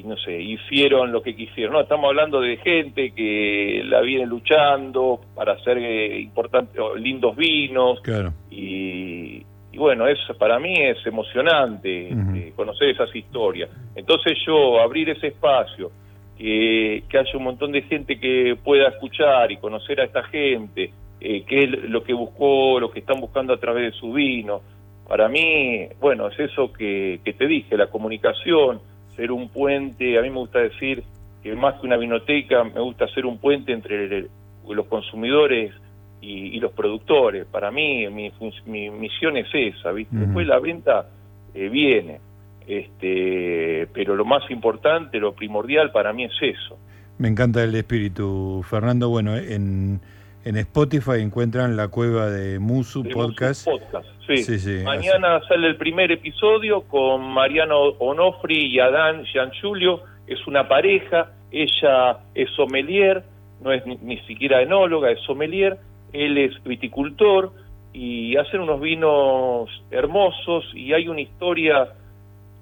y 0.00 0.02
no 0.04 0.16
sé, 0.16 0.40
hicieron 0.40 1.12
lo 1.12 1.22
que 1.22 1.36
quisieron. 1.36 1.74
No, 1.74 1.80
estamos 1.82 2.08
hablando 2.08 2.40
de 2.40 2.56
gente 2.58 3.12
que 3.12 3.82
la 3.84 4.00
viene 4.00 4.26
luchando 4.26 5.20
para 5.34 5.52
hacer 5.52 5.76
eh, 5.78 6.20
importantes, 6.20 6.80
lindos 6.96 7.36
vinos 7.36 8.00
Claro. 8.00 8.32
y, 8.50 9.42
y 9.72 9.76
bueno, 9.78 10.06
eso 10.06 10.34
para 10.38 10.58
mí 10.58 10.74
es 10.74 11.04
emocionante 11.06 12.08
eh, 12.08 12.52
conocer 12.56 12.88
esas 12.90 13.14
historias. 13.14 13.68
Entonces 13.94 14.38
yo 14.46 14.80
abrir 14.80 15.10
ese 15.10 15.28
espacio, 15.28 15.90
que, 16.38 17.02
que 17.08 17.18
haya 17.18 17.36
un 17.36 17.44
montón 17.44 17.72
de 17.72 17.82
gente 17.82 18.18
que 18.18 18.56
pueda 18.64 18.88
escuchar 18.88 19.52
y 19.52 19.58
conocer 19.58 20.00
a 20.00 20.04
esta 20.04 20.22
gente, 20.24 20.90
eh, 21.20 21.44
qué 21.46 21.64
es 21.64 21.70
lo 21.90 22.02
que 22.02 22.14
buscó, 22.14 22.80
lo 22.80 22.90
que 22.90 23.00
están 23.00 23.20
buscando 23.20 23.52
a 23.52 23.58
través 23.60 23.92
de 23.92 23.98
su 23.98 24.14
vino. 24.14 24.62
Para 25.06 25.28
mí, 25.28 25.86
bueno, 26.00 26.28
es 26.28 26.38
eso 26.38 26.72
que, 26.72 27.20
que 27.24 27.32
te 27.34 27.46
dije, 27.46 27.76
la 27.76 27.88
comunicación, 27.88 28.80
ser 29.16 29.32
un 29.32 29.48
puente, 29.48 30.18
a 30.18 30.22
mí 30.22 30.30
me 30.30 30.36
gusta 30.36 30.58
decir 30.60 31.02
que 31.42 31.54
más 31.54 31.80
que 31.80 31.86
una 31.86 31.96
vinoteca, 31.96 32.64
me 32.64 32.80
gusta 32.80 33.08
ser 33.08 33.26
un 33.26 33.38
puente 33.38 33.72
entre 33.72 34.04
el- 34.04 34.30
los 34.68 34.86
consumidores 34.86 35.72
y, 36.20 36.56
y 36.56 36.60
los 36.60 36.70
productores. 36.72 37.44
Para 37.46 37.70
mí, 37.70 38.06
mi, 38.08 38.30
mi 38.66 38.90
misión 38.90 39.36
es 39.36 39.48
esa, 39.52 39.90
¿viste? 39.90 40.16
Después 40.16 40.46
la 40.46 40.60
venta 40.60 41.08
eh, 41.54 41.68
viene, 41.68 42.20
este, 42.68 43.88
pero 43.92 44.14
lo 44.14 44.24
más 44.24 44.48
importante, 44.50 45.18
lo 45.18 45.32
primordial 45.32 45.90
para 45.90 46.12
mí 46.12 46.24
es 46.24 46.32
eso. 46.40 46.78
Me 47.18 47.28
encanta 47.28 47.62
el 47.64 47.74
espíritu, 47.74 48.64
Fernando. 48.68 49.08
Bueno, 49.08 49.36
en, 49.36 50.00
en 50.44 50.56
Spotify 50.56 51.20
encuentran 51.20 51.76
la 51.76 51.88
cueva 51.88 52.30
de 52.30 52.58
Musu 52.58 53.04
Podcast. 53.04 53.66
un 53.66 53.78
podcast, 53.78 54.08
sí. 54.26 54.36
Sí, 54.38 54.58
sí, 54.58 54.82
Mañana 54.84 55.40
sale 55.46 55.68
el 55.68 55.76
primer 55.76 56.10
episodio 56.12 56.82
con 56.82 57.22
Mariano 57.22 57.78
Onofri 57.98 58.66
y 58.66 58.80
Adán 58.80 59.24
Giangiulio. 59.24 60.00
Es 60.26 60.46
una 60.46 60.68
pareja, 60.68 61.32
ella 61.50 62.18
es 62.34 62.50
sommelier, 62.56 63.24
no 63.60 63.72
es 63.72 63.84
ni, 63.84 63.96
ni 63.96 64.18
siquiera 64.20 64.62
enóloga, 64.62 65.10
es 65.10 65.20
sommelier. 65.20 65.78
Él 66.12 66.38
es 66.38 66.62
viticultor 66.64 67.52
y 67.92 68.36
hacen 68.36 68.60
unos 68.60 68.80
vinos 68.80 69.68
hermosos 69.90 70.64
y 70.74 70.92
hay 70.92 71.08
una 71.08 71.20
historia 71.20 71.88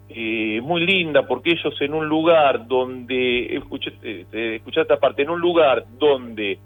eh, 0.09 0.61
muy 0.63 0.87
linda 0.87 1.27
porque 1.27 1.51
ellos 1.51 1.79
en 1.81 1.93
un 1.93 2.09
lugar 2.09 2.67
donde, 2.67 3.57
escuché, 3.57 3.93
eh, 4.03 4.57
escuché 4.57 4.81
esta 4.81 4.99
parte, 4.99 5.23
en 5.23 5.31
un 5.31 5.41
lugar 5.41 5.85
donde 5.99 6.59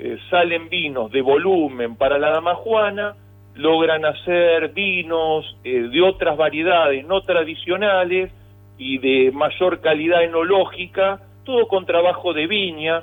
eh, 0.00 0.16
salen 0.30 0.68
vinos 0.68 1.10
de 1.10 1.20
volumen 1.22 1.96
para 1.96 2.18
la 2.18 2.30
dama 2.30 2.54
Juana, 2.54 3.16
logran 3.56 4.04
hacer 4.04 4.68
vinos 4.68 5.56
eh, 5.64 5.88
de 5.90 6.02
otras 6.02 6.36
variedades 6.36 7.04
no 7.04 7.20
tradicionales 7.22 8.30
y 8.78 8.98
de 8.98 9.32
mayor 9.32 9.80
calidad 9.80 10.22
enológica, 10.22 11.20
todo 11.44 11.66
con 11.66 11.84
trabajo 11.84 12.32
de 12.32 12.46
viña, 12.46 13.02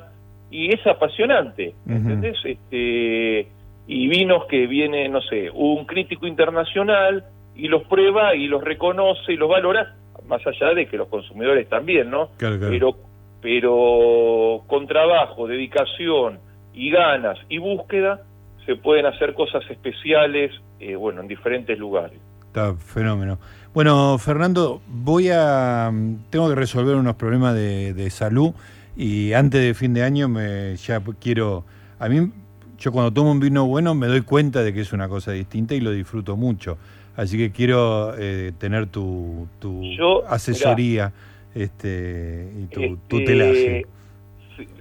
y 0.50 0.72
es 0.72 0.86
apasionante. 0.86 1.74
Este, 2.22 3.48
y 3.86 4.08
vinos 4.08 4.46
que 4.46 4.66
viene, 4.66 5.06
no 5.10 5.20
sé, 5.20 5.50
un 5.52 5.84
crítico 5.84 6.26
internacional 6.26 7.24
y 7.54 7.68
los 7.68 7.82
prueba 7.82 8.34
y 8.34 8.46
los 8.46 8.64
reconoce 8.64 9.34
y 9.34 9.36
los 9.36 9.50
valora, 9.50 9.94
más 10.26 10.40
allá 10.46 10.72
de 10.72 10.86
que 10.86 10.96
los 10.96 11.08
consumidores 11.08 11.68
también, 11.68 12.08
¿no? 12.10 12.30
Claro, 12.38 12.58
claro. 12.58 12.72
pero 12.72 12.96
pero 13.42 14.62
con 14.66 14.86
trabajo, 14.86 15.46
dedicación 15.46 16.40
y 16.76 16.90
ganas 16.90 17.38
y 17.48 17.58
búsqueda 17.58 18.22
se 18.64 18.76
pueden 18.76 19.06
hacer 19.06 19.34
cosas 19.34 19.62
especiales, 19.70 20.52
eh, 20.78 20.94
bueno, 20.94 21.20
en 21.22 21.28
diferentes 21.28 21.76
lugares. 21.78 22.18
Está 22.46 22.74
fenómeno. 22.76 23.38
Bueno, 23.74 24.16
Fernando, 24.18 24.80
voy 24.88 25.28
a. 25.32 25.90
Tengo 26.30 26.48
que 26.48 26.54
resolver 26.54 26.96
unos 26.96 27.16
problemas 27.16 27.54
de, 27.54 27.92
de 27.94 28.10
salud 28.10 28.52
y 28.96 29.32
antes 29.34 29.60
de 29.60 29.74
fin 29.74 29.92
de 29.94 30.02
año 30.02 30.28
me 30.28 30.76
ya 30.76 31.02
quiero. 31.20 31.64
A 31.98 32.08
mí, 32.08 32.30
yo 32.78 32.92
cuando 32.92 33.12
tomo 33.12 33.30
un 33.32 33.40
vino 33.40 33.66
bueno 33.66 33.94
me 33.94 34.06
doy 34.06 34.22
cuenta 34.22 34.62
de 34.62 34.72
que 34.72 34.80
es 34.80 34.92
una 34.92 35.08
cosa 35.08 35.32
distinta 35.32 35.74
y 35.74 35.80
lo 35.80 35.90
disfruto 35.92 36.36
mucho. 36.36 36.78
Así 37.16 37.38
que 37.38 37.50
quiero 37.50 38.14
eh, 38.18 38.52
tener 38.58 38.86
tu, 38.88 39.48
tu 39.58 39.82
Yo, 39.96 40.26
asesoría 40.28 41.12
este, 41.54 42.50
y 42.62 42.66
tu 42.66 42.80
Este, 42.82 42.96
tutelaje. 43.08 43.82
sí, 43.82 43.90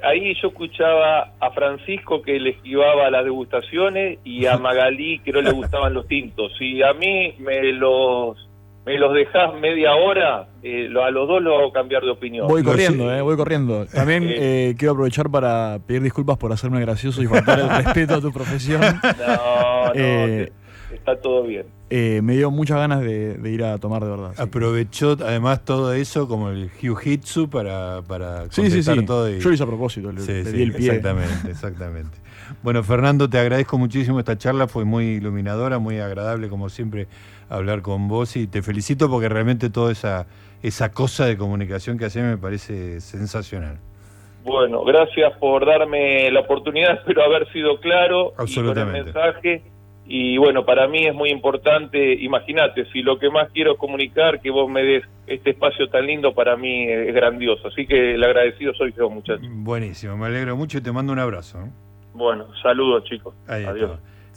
Ahí 0.03 0.33
yo 0.41 0.49
escuchaba 0.49 1.33
a 1.39 1.51
Francisco 1.51 2.21
que 2.21 2.39
le 2.39 2.51
esquivaba 2.51 3.09
las 3.09 3.23
degustaciones 3.25 4.19
y 4.23 4.45
a 4.45 4.57
Magalí 4.57 5.19
que 5.19 5.31
no 5.31 5.41
le 5.41 5.51
gustaban 5.51 5.93
los 5.93 6.07
tintos. 6.07 6.51
Si 6.57 6.81
a 6.83 6.93
mí 6.93 7.33
me 7.39 7.71
los 7.73 8.37
me 8.85 8.99
los 8.99 9.15
dejás 9.15 9.51
media 9.59 9.95
hora, 9.95 10.45
eh, 10.61 10.85
lo- 10.87 11.03
a 11.03 11.09
los 11.09 11.27
dos 11.27 11.41
lo 11.41 11.57
hago 11.57 11.71
cambiar 11.71 12.03
de 12.03 12.11
opinión. 12.11 12.47
Voy 12.47 12.61
corriendo, 12.63 13.11
eh, 13.11 13.19
voy 13.19 13.35
corriendo. 13.35 13.87
También 13.87 14.25
Eh. 14.29 14.35
eh, 14.69 14.75
quiero 14.77 14.91
aprovechar 14.91 15.27
para 15.31 15.79
pedir 15.87 16.03
disculpas 16.03 16.37
por 16.37 16.51
hacerme 16.53 16.79
gracioso 16.81 17.23
y 17.23 17.25
faltar 17.25 17.59
el 17.61 17.67
respeto 17.83 18.13
a 18.13 18.21
tu 18.21 18.31
profesión. 18.31 18.81
No, 18.81 19.85
no, 19.87 19.91
Eh, 19.95 20.51
te- 20.51 20.64
está 21.05 21.21
todo 21.21 21.43
bien. 21.43 21.65
Eh, 21.91 22.21
me 22.23 22.35
dio 22.35 22.49
muchas 22.49 22.77
ganas 22.77 23.01
de, 23.01 23.35
de 23.35 23.51
ir 23.51 23.63
a 23.63 23.77
tomar 23.77 24.03
de 24.03 24.09
verdad. 24.09 24.33
Aprovechó 24.37 25.11
además 25.23 25.63
todo 25.63 25.93
eso 25.93 26.27
como 26.27 26.49
el 26.49 26.71
Jiu-Jitsu 26.71 27.47
para, 27.49 28.01
para 28.07 28.45
Sí, 28.45 28.49
sí, 28.49 28.61
contestar 28.63 28.97
sí. 28.99 29.05
todo. 29.05 29.29
y- 29.29 29.39
Yo 29.39 29.49
lo 29.49 29.53
hice 29.55 29.63
a 29.63 29.67
propósito, 29.67 30.11
le, 30.11 30.21
Sí, 30.21 30.31
le 30.31 30.45
sí, 30.45 30.51
di 30.57 30.63
el 30.63 30.73
pie. 30.73 30.87
Exactamente, 30.87 31.51
exactamente. 31.51 32.17
Bueno, 32.63 32.83
Fernando, 32.83 33.29
te 33.29 33.37
agradezco 33.37 33.77
muchísimo 33.77 34.17
esta 34.19 34.35
charla, 34.37 34.67
fue 34.67 34.83
muy 34.83 35.05
iluminadora, 35.05 35.77
muy 35.77 35.99
agradable 35.99 36.49
como 36.49 36.69
siempre 36.69 37.07
hablar 37.49 37.83
con 37.83 38.07
vos 38.07 38.35
y 38.35 38.47
te 38.47 38.63
felicito 38.63 39.07
porque 39.09 39.29
realmente 39.29 39.69
toda 39.69 39.91
esa, 39.91 40.25
esa 40.63 40.91
cosa 40.91 41.25
de 41.27 41.37
comunicación 41.37 41.99
que 41.99 42.05
haces 42.05 42.23
me 42.23 42.37
parece 42.37 42.99
sensacional. 42.99 43.77
Bueno, 44.43 44.83
gracias 44.83 45.33
por 45.39 45.65
darme 45.65 46.29
la 46.31 46.41
oportunidad, 46.41 46.93
espero 46.99 47.23
haber 47.23 47.51
sido 47.51 47.79
claro 47.79 48.27
y 48.27 48.35
con 48.35 48.35
el 48.35 48.41
Absolutamente. 48.41 49.03
mensaje. 49.13 49.63
Y 50.07 50.37
bueno, 50.37 50.65
para 50.65 50.87
mí 50.87 51.05
es 51.05 51.15
muy 51.15 51.31
importante, 51.31 52.13
imagínate, 52.13 52.85
si 52.91 53.01
lo 53.01 53.17
que 53.17 53.29
más 53.29 53.49
quiero 53.51 53.73
es 53.73 53.79
comunicar, 53.79 54.39
que 54.39 54.51
vos 54.51 54.69
me 54.69 54.83
des 54.83 55.03
este 55.25 55.49
espacio 55.51 55.87
tan 55.89 56.05
lindo, 56.05 56.33
para 56.33 56.55
mí 56.55 56.83
es 56.87 57.13
grandioso. 57.13 57.67
Así 57.67 57.87
que 57.87 58.13
el 58.13 58.23
agradecido 58.23 58.73
soy 58.75 58.93
yo, 58.95 59.09
muchachos. 59.09 59.47
Buenísimo, 59.49 60.15
me 60.15 60.27
alegro 60.27 60.55
mucho 60.55 60.77
y 60.77 60.81
te 60.81 60.91
mando 60.91 61.11
un 61.11 61.19
abrazo. 61.19 61.59
¿eh? 61.61 61.69
Bueno, 62.13 62.47
saludos 62.61 63.03
chicos. 63.05 63.33
Ahí 63.47 63.63
Adiós. 63.65 63.91
está. 63.91 64.14